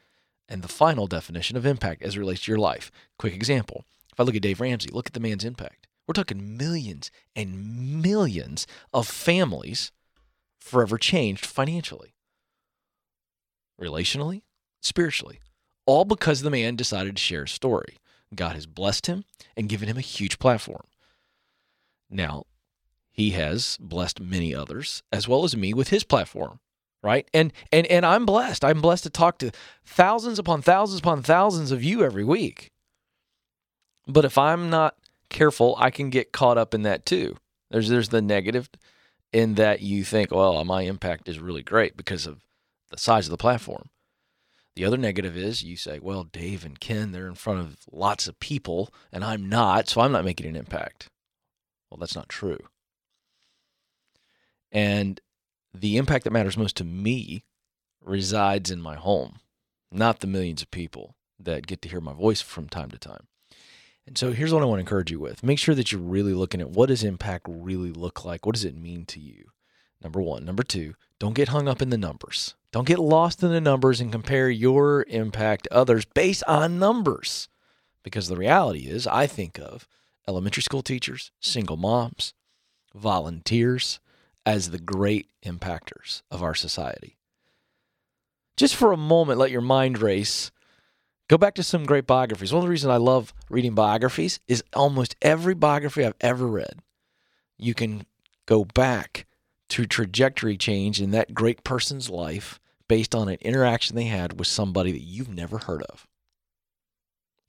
[0.48, 2.92] and the final definition of impact as it relates to your life.
[3.20, 3.84] Quick example
[4.14, 5.88] if I look at Dave Ramsey, look at the man's impact.
[6.08, 9.92] We're talking millions and millions of families
[10.68, 12.14] forever changed financially,
[13.82, 14.42] relationally,
[14.82, 15.40] spiritually,
[15.86, 17.98] all because the man decided to share his story.
[18.36, 19.24] God has blessed him
[19.56, 20.84] and given him a huge platform.
[22.10, 22.44] Now,
[23.12, 26.60] he has blessed many others as well as me with his platform,
[27.02, 27.28] right?
[27.34, 28.64] And and and I'm blessed.
[28.64, 29.52] I'm blessed to talk to
[29.86, 32.72] thousands upon thousands upon thousands of you every week.
[34.08, 34.96] But if I'm not
[35.30, 37.38] careful, I can get caught up in that too.
[37.72, 38.70] There's there's the negative
[39.32, 42.42] in that you think, well, my impact is really great because of
[42.90, 43.90] the size of the platform.
[44.76, 48.28] The other negative is you say, well, Dave and Ken, they're in front of lots
[48.28, 51.10] of people and I'm not, so I'm not making an impact.
[51.90, 52.60] Well, that's not true.
[54.72, 55.20] And
[55.74, 57.44] the impact that matters most to me
[58.02, 59.40] resides in my home,
[59.92, 63.28] not the millions of people that get to hear my voice from time to time.
[64.08, 65.44] And so here's what I want to encourage you with.
[65.44, 68.46] Make sure that you're really looking at what does impact really look like?
[68.46, 69.50] What does it mean to you?
[70.02, 72.56] Number 1, number 2, don't get hung up in the numbers.
[72.72, 77.50] Don't get lost in the numbers and compare your impact to others based on numbers.
[78.04, 79.88] Because the reality is, I think of
[80.28, 82.34] elementary school teachers, single moms,
[82.96, 84.00] volunteers
[84.46, 87.18] as the great impactors of our society.
[88.56, 90.52] Just for a moment, let your mind race
[91.28, 92.54] Go back to some great biographies.
[92.54, 96.82] One of the reasons I love reading biographies is almost every biography I've ever read,
[97.58, 98.06] you can
[98.46, 99.26] go back
[99.70, 104.48] to trajectory change in that great person's life based on an interaction they had with
[104.48, 106.08] somebody that you've never heard of.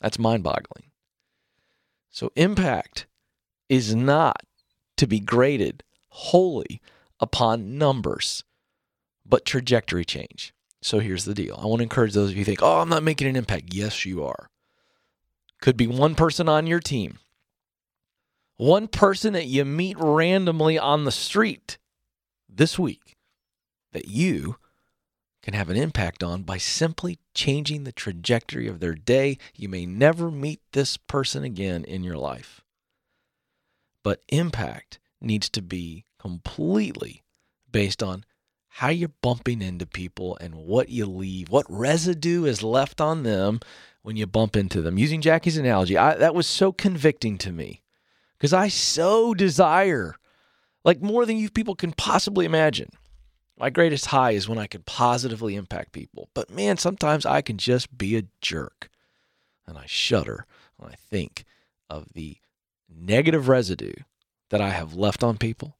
[0.00, 0.90] That's mind boggling.
[2.10, 3.06] So, impact
[3.68, 4.42] is not
[4.96, 6.80] to be graded wholly
[7.20, 8.42] upon numbers,
[9.24, 10.52] but trajectory change.
[10.80, 12.88] So, here's the deal I want to encourage those of you who think, oh, I'm
[12.88, 13.74] not making an impact.
[13.74, 14.48] Yes, you are.
[15.60, 17.18] Could be one person on your team,
[18.56, 21.78] one person that you meet randomly on the street
[22.48, 23.16] this week
[23.92, 24.56] that you
[25.42, 29.38] can have an impact on by simply changing the trajectory of their day.
[29.54, 32.60] You may never meet this person again in your life.
[34.02, 37.24] But impact needs to be completely
[37.70, 38.24] based on
[38.78, 43.58] how you're bumping into people and what you leave, what residue is left on them
[44.02, 44.96] when you bump into them.
[44.96, 47.82] Using Jackie's analogy, I, that was so convicting to me
[48.38, 50.14] because I so desire,
[50.84, 52.90] like more than you people can possibly imagine.
[53.58, 56.28] My greatest high is when I can positively impact people.
[56.32, 58.90] But man, sometimes I can just be a jerk.
[59.66, 61.44] And I shudder when I think
[61.90, 62.36] of the
[62.88, 63.94] negative residue
[64.50, 65.77] that I have left on people,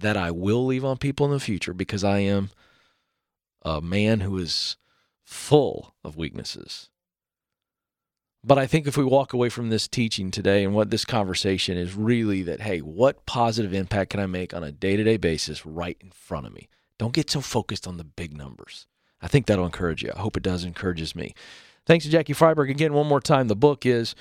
[0.00, 2.50] that I will leave on people in the future because I am
[3.62, 4.76] a man who is
[5.22, 6.90] full of weaknesses.
[8.46, 11.78] But I think if we walk away from this teaching today and what this conversation
[11.78, 15.16] is really that, hey, what positive impact can I make on a day to day
[15.16, 16.68] basis right in front of me?
[16.98, 18.86] Don't get so focused on the big numbers.
[19.22, 20.10] I think that'll encourage you.
[20.14, 21.34] I hope it does encourages me.
[21.86, 22.70] Thanks to Jackie Freiberg.
[22.70, 24.14] Again, one more time, the book is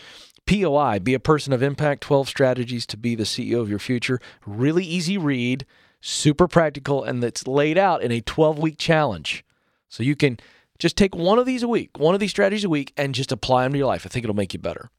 [0.46, 4.20] POI, Be a Person of Impact 12 Strategies to Be the CEO of Your Future.
[4.46, 5.66] Really easy read,
[6.02, 9.44] super practical, and it's laid out in a 12 week challenge.
[9.90, 10.38] So you can
[10.80, 13.32] just take one of these a week, one of these strategies a week, and just
[13.32, 14.06] apply them to your life.
[14.06, 14.90] I think it'll make you better.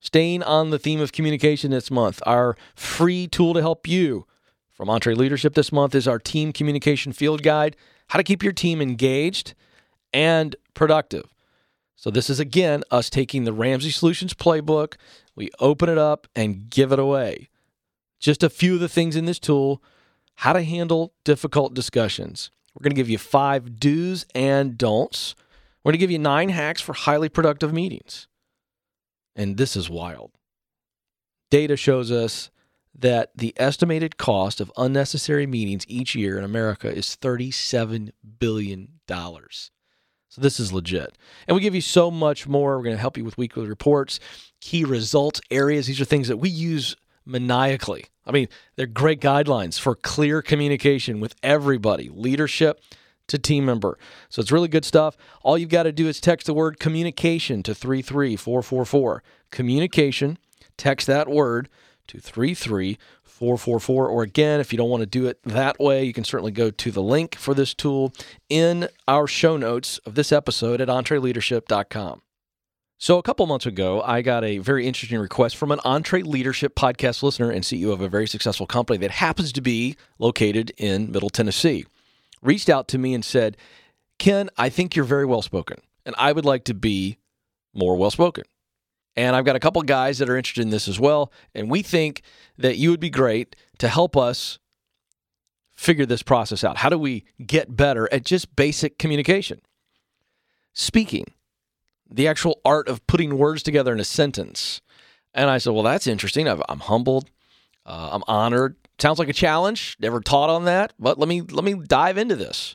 [0.00, 4.26] Staying on the theme of communication this month, our free tool to help you
[4.72, 7.76] from EntreLeadership this month is our team communication field guide
[8.08, 9.54] how to keep your team engaged
[10.12, 11.33] and productive.
[11.96, 14.94] So, this is again us taking the Ramsey Solutions playbook,
[15.36, 17.48] we open it up and give it away.
[18.20, 19.82] Just a few of the things in this tool
[20.36, 25.34] how to handle difficult discussions, we're going to give you five do's and don'ts.
[25.82, 28.26] We're going to give you nine hacks for highly productive meetings.
[29.36, 30.32] And this is wild.
[31.50, 32.50] Data shows us
[32.96, 38.88] that the estimated cost of unnecessary meetings each year in America is $37 billion.
[40.34, 41.16] So this is legit.
[41.46, 42.76] And we give you so much more.
[42.76, 44.18] We're going to help you with weekly reports,
[44.60, 45.86] key results areas.
[45.86, 48.06] These are things that we use maniacally.
[48.26, 52.82] I mean, they're great guidelines for clear communication with everybody, leadership
[53.28, 53.96] to team member.
[54.28, 55.16] So it's really good stuff.
[55.44, 59.22] All you've got to do is text the word communication to 33444.
[59.52, 60.38] Communication,
[60.76, 61.68] text that word
[62.08, 62.98] to 33444.
[63.40, 66.70] Or again, if you don't want to do it that way, you can certainly go
[66.70, 68.12] to the link for this tool
[68.48, 72.22] in our show notes of this episode at entreleadership.com.
[72.96, 77.22] So, a couple months ago, I got a very interesting request from an EntreLeadership podcast
[77.22, 81.28] listener and CEO of a very successful company that happens to be located in Middle
[81.28, 81.84] Tennessee.
[82.40, 83.56] Reached out to me and said,
[84.18, 87.18] Ken, I think you're very well spoken, and I would like to be
[87.74, 88.44] more well spoken.
[89.16, 91.32] And I've got a couple guys that are interested in this as well.
[91.54, 92.22] And we think
[92.58, 94.58] that you would be great to help us
[95.74, 96.78] figure this process out.
[96.78, 99.60] How do we get better at just basic communication?
[100.72, 101.26] Speaking
[102.10, 104.80] the actual art of putting words together in a sentence.
[105.32, 106.48] And I said, Well, that's interesting.
[106.48, 107.30] i am humbled.
[107.84, 108.76] Uh, I'm honored.
[108.98, 109.96] Sounds like a challenge.
[109.98, 112.74] Never taught on that, but let me let me dive into this.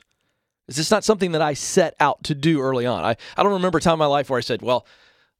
[0.66, 3.02] This is not something that I set out to do early on.
[3.02, 4.86] I, I don't remember a time in my life where I said, Well,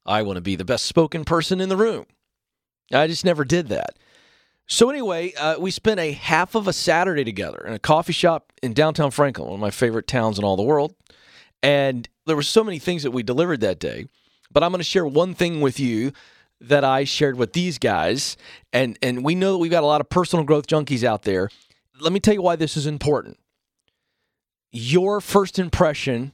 [0.05, 2.05] I want to be the best spoken person in the room.
[2.91, 3.97] I just never did that.
[4.67, 8.53] So, anyway, uh, we spent a half of a Saturday together in a coffee shop
[8.63, 10.95] in downtown Franklin, one of my favorite towns in all the world.
[11.61, 14.05] And there were so many things that we delivered that day,
[14.51, 16.13] but I'm going to share one thing with you
[16.61, 18.37] that I shared with these guys.
[18.71, 21.49] And, and we know that we've got a lot of personal growth junkies out there.
[21.99, 23.39] Let me tell you why this is important.
[24.71, 26.33] Your first impression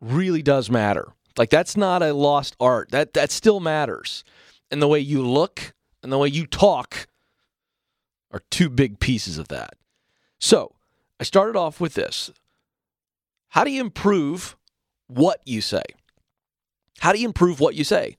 [0.00, 1.08] really does matter.
[1.36, 2.90] Like that's not a lost art.
[2.90, 4.24] That that still matters.
[4.70, 7.06] And the way you look and the way you talk
[8.30, 9.74] are two big pieces of that.
[10.38, 10.74] So,
[11.20, 12.30] I started off with this.
[13.50, 14.56] How do you improve
[15.06, 15.82] what you say?
[17.00, 18.16] How do you improve what you say?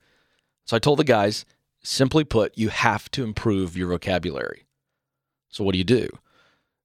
[0.65, 1.45] So I told the guys,
[1.83, 4.65] simply put, you have to improve your vocabulary.
[5.49, 6.09] So what do you do?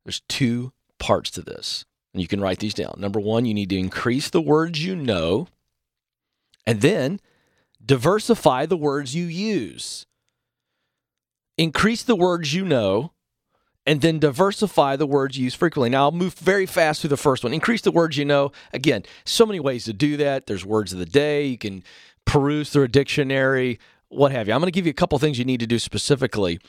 [0.04, 2.94] There's two parts to this, and you can write these down.
[2.98, 5.48] Number one, you need to increase the words you know,
[6.66, 7.20] and then
[7.84, 10.06] diversify the words you use.
[11.58, 13.12] Increase the words you know,
[13.84, 15.90] and then diversify the words you use frequently.
[15.90, 17.52] Now, I'll move very fast through the first one.
[17.52, 18.52] Increase the words you know.
[18.72, 20.46] Again, so many ways to do that.
[20.46, 21.46] There's words of the day.
[21.46, 21.82] You can
[22.24, 24.54] peruse through a dictionary, what have you.
[24.54, 26.60] I'm going to give you a couple things you need to do specifically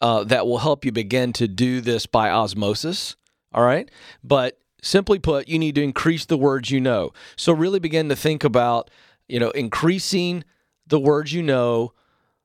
[0.00, 3.16] uh, that will help you begin to do this by osmosis.
[3.52, 3.90] All right.
[4.24, 7.12] But simply put, you need to increase the words you know.
[7.36, 8.90] So really begin to think about,
[9.32, 10.44] you know, increasing
[10.86, 11.94] the words you know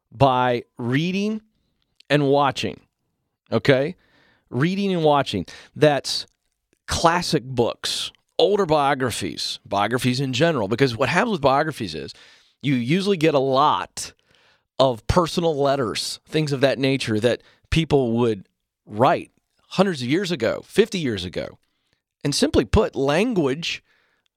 [0.09, 1.41] by reading
[2.09, 2.79] and watching.
[3.51, 3.97] Okay?
[4.49, 5.45] Reading and watching.
[5.75, 6.25] That's
[6.88, 12.13] classic books, older biographies, biographies in general, because what happens with biographies is
[12.61, 14.13] you usually get a lot
[14.79, 18.47] of personal letters, things of that nature that people would
[18.85, 19.31] write
[19.71, 21.59] hundreds of years ago, 50 years ago.
[22.23, 23.83] And simply put, language,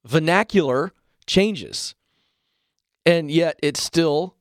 [0.04, 0.92] vernacular
[1.26, 1.94] changes.
[3.06, 4.36] And yet it still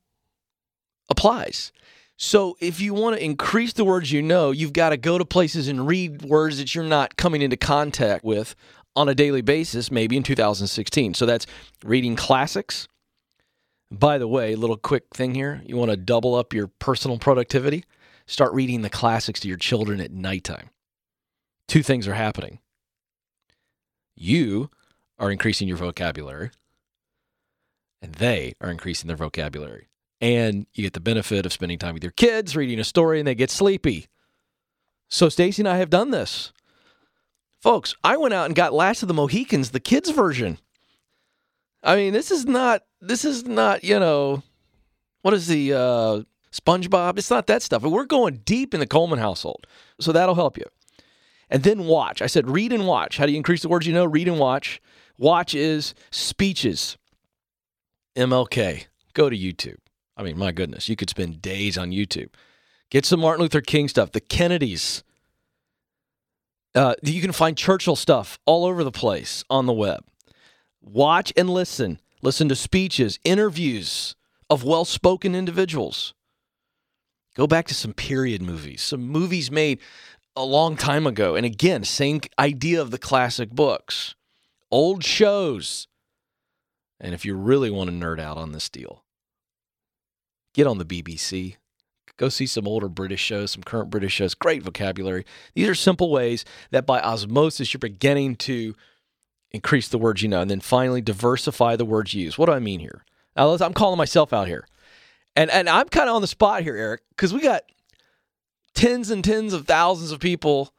[1.10, 1.72] applies.
[2.18, 5.24] So if you want to increase the words you know, you've got to go to
[5.24, 8.56] places and read words that you're not coming into contact with
[8.96, 11.14] on a daily basis, maybe in 2016.
[11.14, 11.48] So that's
[11.86, 12.90] reading classics.
[13.90, 15.62] By the way, little quick thing here.
[15.66, 17.86] You want to double up your personal productivity?
[18.28, 20.70] Start reading the classics to your children at nighttime.
[21.68, 22.60] Two things are happening.
[24.16, 24.70] You
[25.18, 26.52] are increasing your vocabulary,
[28.02, 29.90] and they are increasing their vocabulary
[30.22, 33.28] and you get the benefit of spending time with your kids, reading a story, and
[33.28, 34.08] they get sleepy.
[35.08, 36.52] So Stacy and I have done this.
[37.62, 40.60] Folks, I went out and got Last of the Mohicans, the kids version.
[41.84, 44.44] I mean, this is not this is not, you know,
[45.22, 46.22] what is the uh
[46.52, 47.18] SpongeBob?
[47.18, 47.84] It's not that stuff.
[47.84, 49.68] We're going deep in the Coleman household.
[50.00, 50.66] So that'll help you.
[51.50, 52.22] And then watch.
[52.22, 53.18] I said read and watch.
[53.18, 54.06] How do you increase the words you know?
[54.06, 54.82] Read and watch.
[55.18, 56.98] Watch is speeches.
[58.20, 58.86] MLK.
[59.14, 59.78] Go to YouTube.
[60.16, 62.30] I mean, my goodness, you could spend days on YouTube.
[62.90, 65.04] Get some Martin Luther King stuff, the Kennedys.
[66.76, 70.04] Uh, you can find Churchill stuff all over the place on the web.
[70.82, 72.00] Watch and listen.
[72.22, 74.16] Listen to speeches, interviews
[74.50, 76.14] of well spoken individuals.
[77.36, 79.80] Go back to some period movies, some movies made
[80.36, 81.36] a long time ago.
[81.36, 84.16] And again, same idea of the classic books,
[84.72, 85.88] old shows.
[87.00, 89.04] And if you really want to nerd out on this deal,
[90.54, 91.56] get on the BBC.
[92.18, 94.36] Go see some older British shows, some current British shows.
[94.36, 95.26] Great vocabulary.
[95.54, 98.76] These are simple ways that by osmosis you're beginning to
[99.52, 100.42] increase the words you know.
[100.42, 102.38] And then finally, diversify the words you use.
[102.38, 103.06] What do I mean here?
[103.36, 104.68] Now, I'm calling myself out here.
[105.36, 107.64] And, and I'm kind of on the spot here, Eric, because we got
[108.74, 110.74] tens and tens of thousands of people,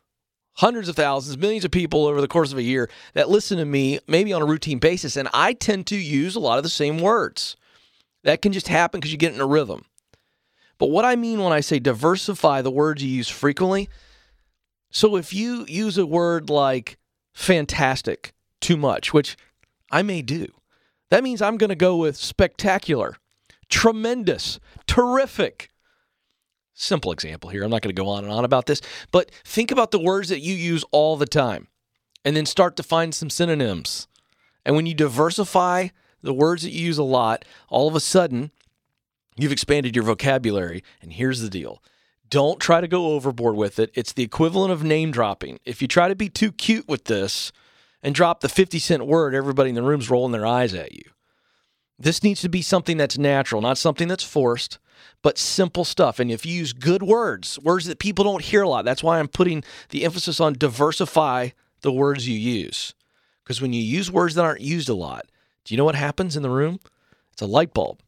[0.54, 3.64] hundreds of thousands, millions of people over the course of a year that listen to
[3.64, 5.16] me maybe on a routine basis.
[5.16, 7.56] And I tend to use a lot of the same words.
[8.22, 9.84] That can just happen because you get in a rhythm.
[10.78, 13.88] But what I mean when I say diversify the words you use frequently,
[14.90, 16.98] so if you use a word like
[17.32, 19.36] fantastic too much, which
[19.90, 20.46] I may do,
[21.10, 23.16] that means I'm going to go with spectacular,
[23.68, 25.70] tremendous, terrific.
[26.80, 27.62] Simple example here.
[27.62, 28.80] I'm not going to go on and on about this,
[29.12, 31.68] but think about the words that you use all the time
[32.24, 34.08] and then start to find some synonyms.
[34.64, 35.88] And when you diversify
[36.22, 38.50] the words that you use a lot, all of a sudden,
[39.36, 40.82] you've expanded your vocabulary.
[41.02, 41.82] And here's the deal
[42.30, 43.90] don't try to go overboard with it.
[43.92, 45.60] It's the equivalent of name dropping.
[45.66, 47.52] If you try to be too cute with this
[48.02, 51.02] and drop the 50 cent word, everybody in the room's rolling their eyes at you.
[52.00, 54.78] This needs to be something that's natural, not something that's forced,
[55.22, 56.18] but simple stuff.
[56.18, 59.18] And if you use good words, words that people don't hear a lot, that's why
[59.18, 61.50] I'm putting the emphasis on diversify
[61.82, 62.94] the words you use.
[63.44, 65.26] Because when you use words that aren't used a lot,
[65.64, 66.80] do you know what happens in the room?
[67.32, 68.00] It's a light bulb.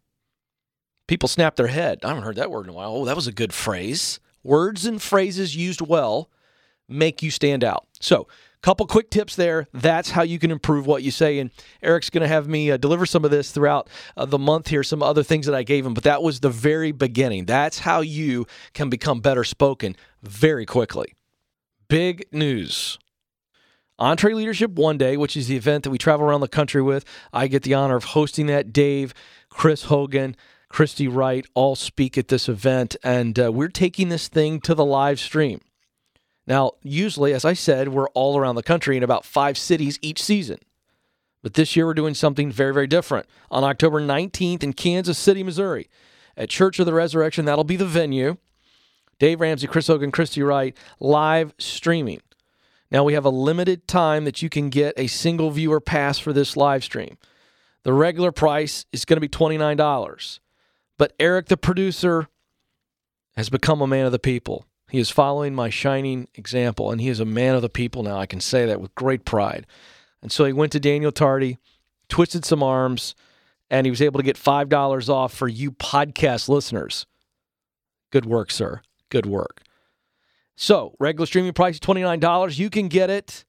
[1.07, 1.99] People snap their head.
[2.03, 2.95] I haven't heard that word in a while.
[2.95, 4.21] Oh, that was a good phrase.
[4.43, 6.31] Words and phrases used well
[6.89, 7.87] make you stand out.
[8.01, 8.27] So,
[8.63, 9.69] couple quick tips there.
[9.73, 11.39] That's how you can improve what you say.
[11.39, 11.51] And
[11.83, 14.83] Eric's going to have me uh, deliver some of this throughout uh, the month here,
[14.83, 15.95] some other things that I gave him.
[15.95, 17.45] But that was the very beginning.
[17.47, 21.15] That's how you can become better spoken very quickly.
[21.89, 22.99] Big news
[24.01, 27.05] EntreLeadership One Day, which is the event that we travel around the country with.
[27.33, 28.73] I get the honor of hosting that.
[28.73, 29.15] Dave,
[29.49, 30.37] Chris Hogan,
[30.69, 34.85] Christy Wright all speak at this event, and uh, we're taking this thing to the
[34.85, 35.61] live stream.
[36.47, 40.23] Now, usually, as I said, we're all around the country in about five cities each
[40.23, 40.59] season.
[41.43, 43.27] But this year, we're doing something very, very different.
[43.51, 45.89] On October 19th in Kansas City, Missouri,
[46.37, 48.37] at Church of the Resurrection, that'll be the venue.
[49.19, 52.21] Dave Ramsey, Chris Hogan, Christy Wright, live streaming.
[52.91, 56.33] Now we have a limited time that you can get a single viewer pass for
[56.33, 57.19] this live stream.
[57.85, 60.41] The regular price is going to be $29.
[60.99, 62.29] But Eric, the producer,
[63.37, 64.67] has become a man of the people.
[64.93, 68.19] He is following my shining example, and he is a man of the people now.
[68.19, 69.67] I can say that with great pride.
[70.21, 71.57] And so he went to Daniel Tardy,
[72.11, 73.15] twisted some arms,
[73.71, 77.07] and he was able to get $5 off for you podcast listeners.
[78.11, 78.83] Good work, sir.
[79.09, 79.63] Good work.
[80.57, 82.59] So, regular streaming price is $29.
[82.59, 83.47] You can get it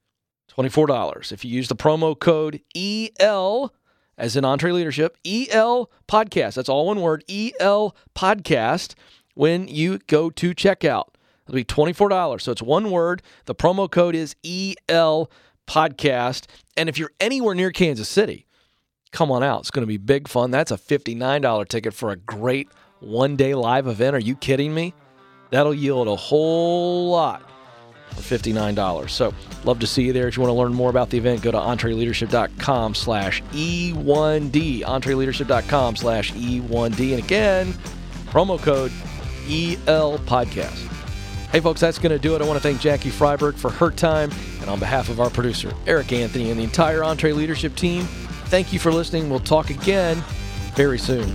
[0.58, 3.74] $24 if you use the promo code EL
[4.18, 6.54] as in EntreLeadership, EL podcast.
[6.54, 8.96] That's all one word, EL podcast
[9.34, 11.08] when you go to checkout.
[11.48, 12.42] It'll be $24.
[12.42, 13.22] So it's one word.
[13.46, 15.30] The promo code is EL
[15.68, 16.46] podcast.
[16.78, 18.46] And if you're anywhere near Kansas City,
[19.12, 19.62] come on out.
[19.62, 20.52] It's going to be big fun.
[20.52, 22.70] That's a $59 ticket for a great
[23.00, 24.16] one day live event.
[24.16, 24.94] Are you kidding me?
[25.52, 27.44] That'll yield a whole lot
[28.16, 29.10] for $59.
[29.10, 29.34] So
[29.66, 30.28] love to see you there.
[30.28, 34.82] If you want to learn more about the event, go to entreleadership.com slash E1D.
[34.82, 37.14] Entreleadership.com slash E1D.
[37.14, 37.74] And again,
[38.28, 38.92] promo code
[39.48, 40.93] EL Podcast.
[41.54, 42.42] Hey, folks, that's going to do it.
[42.42, 44.32] I want to thank Jackie Freiberg for her time.
[44.62, 48.06] And on behalf of our producer, Eric Anthony, and the entire EntreLeadership team,
[48.46, 49.30] thank you for listening.
[49.30, 50.24] We'll talk again
[50.74, 51.32] very soon.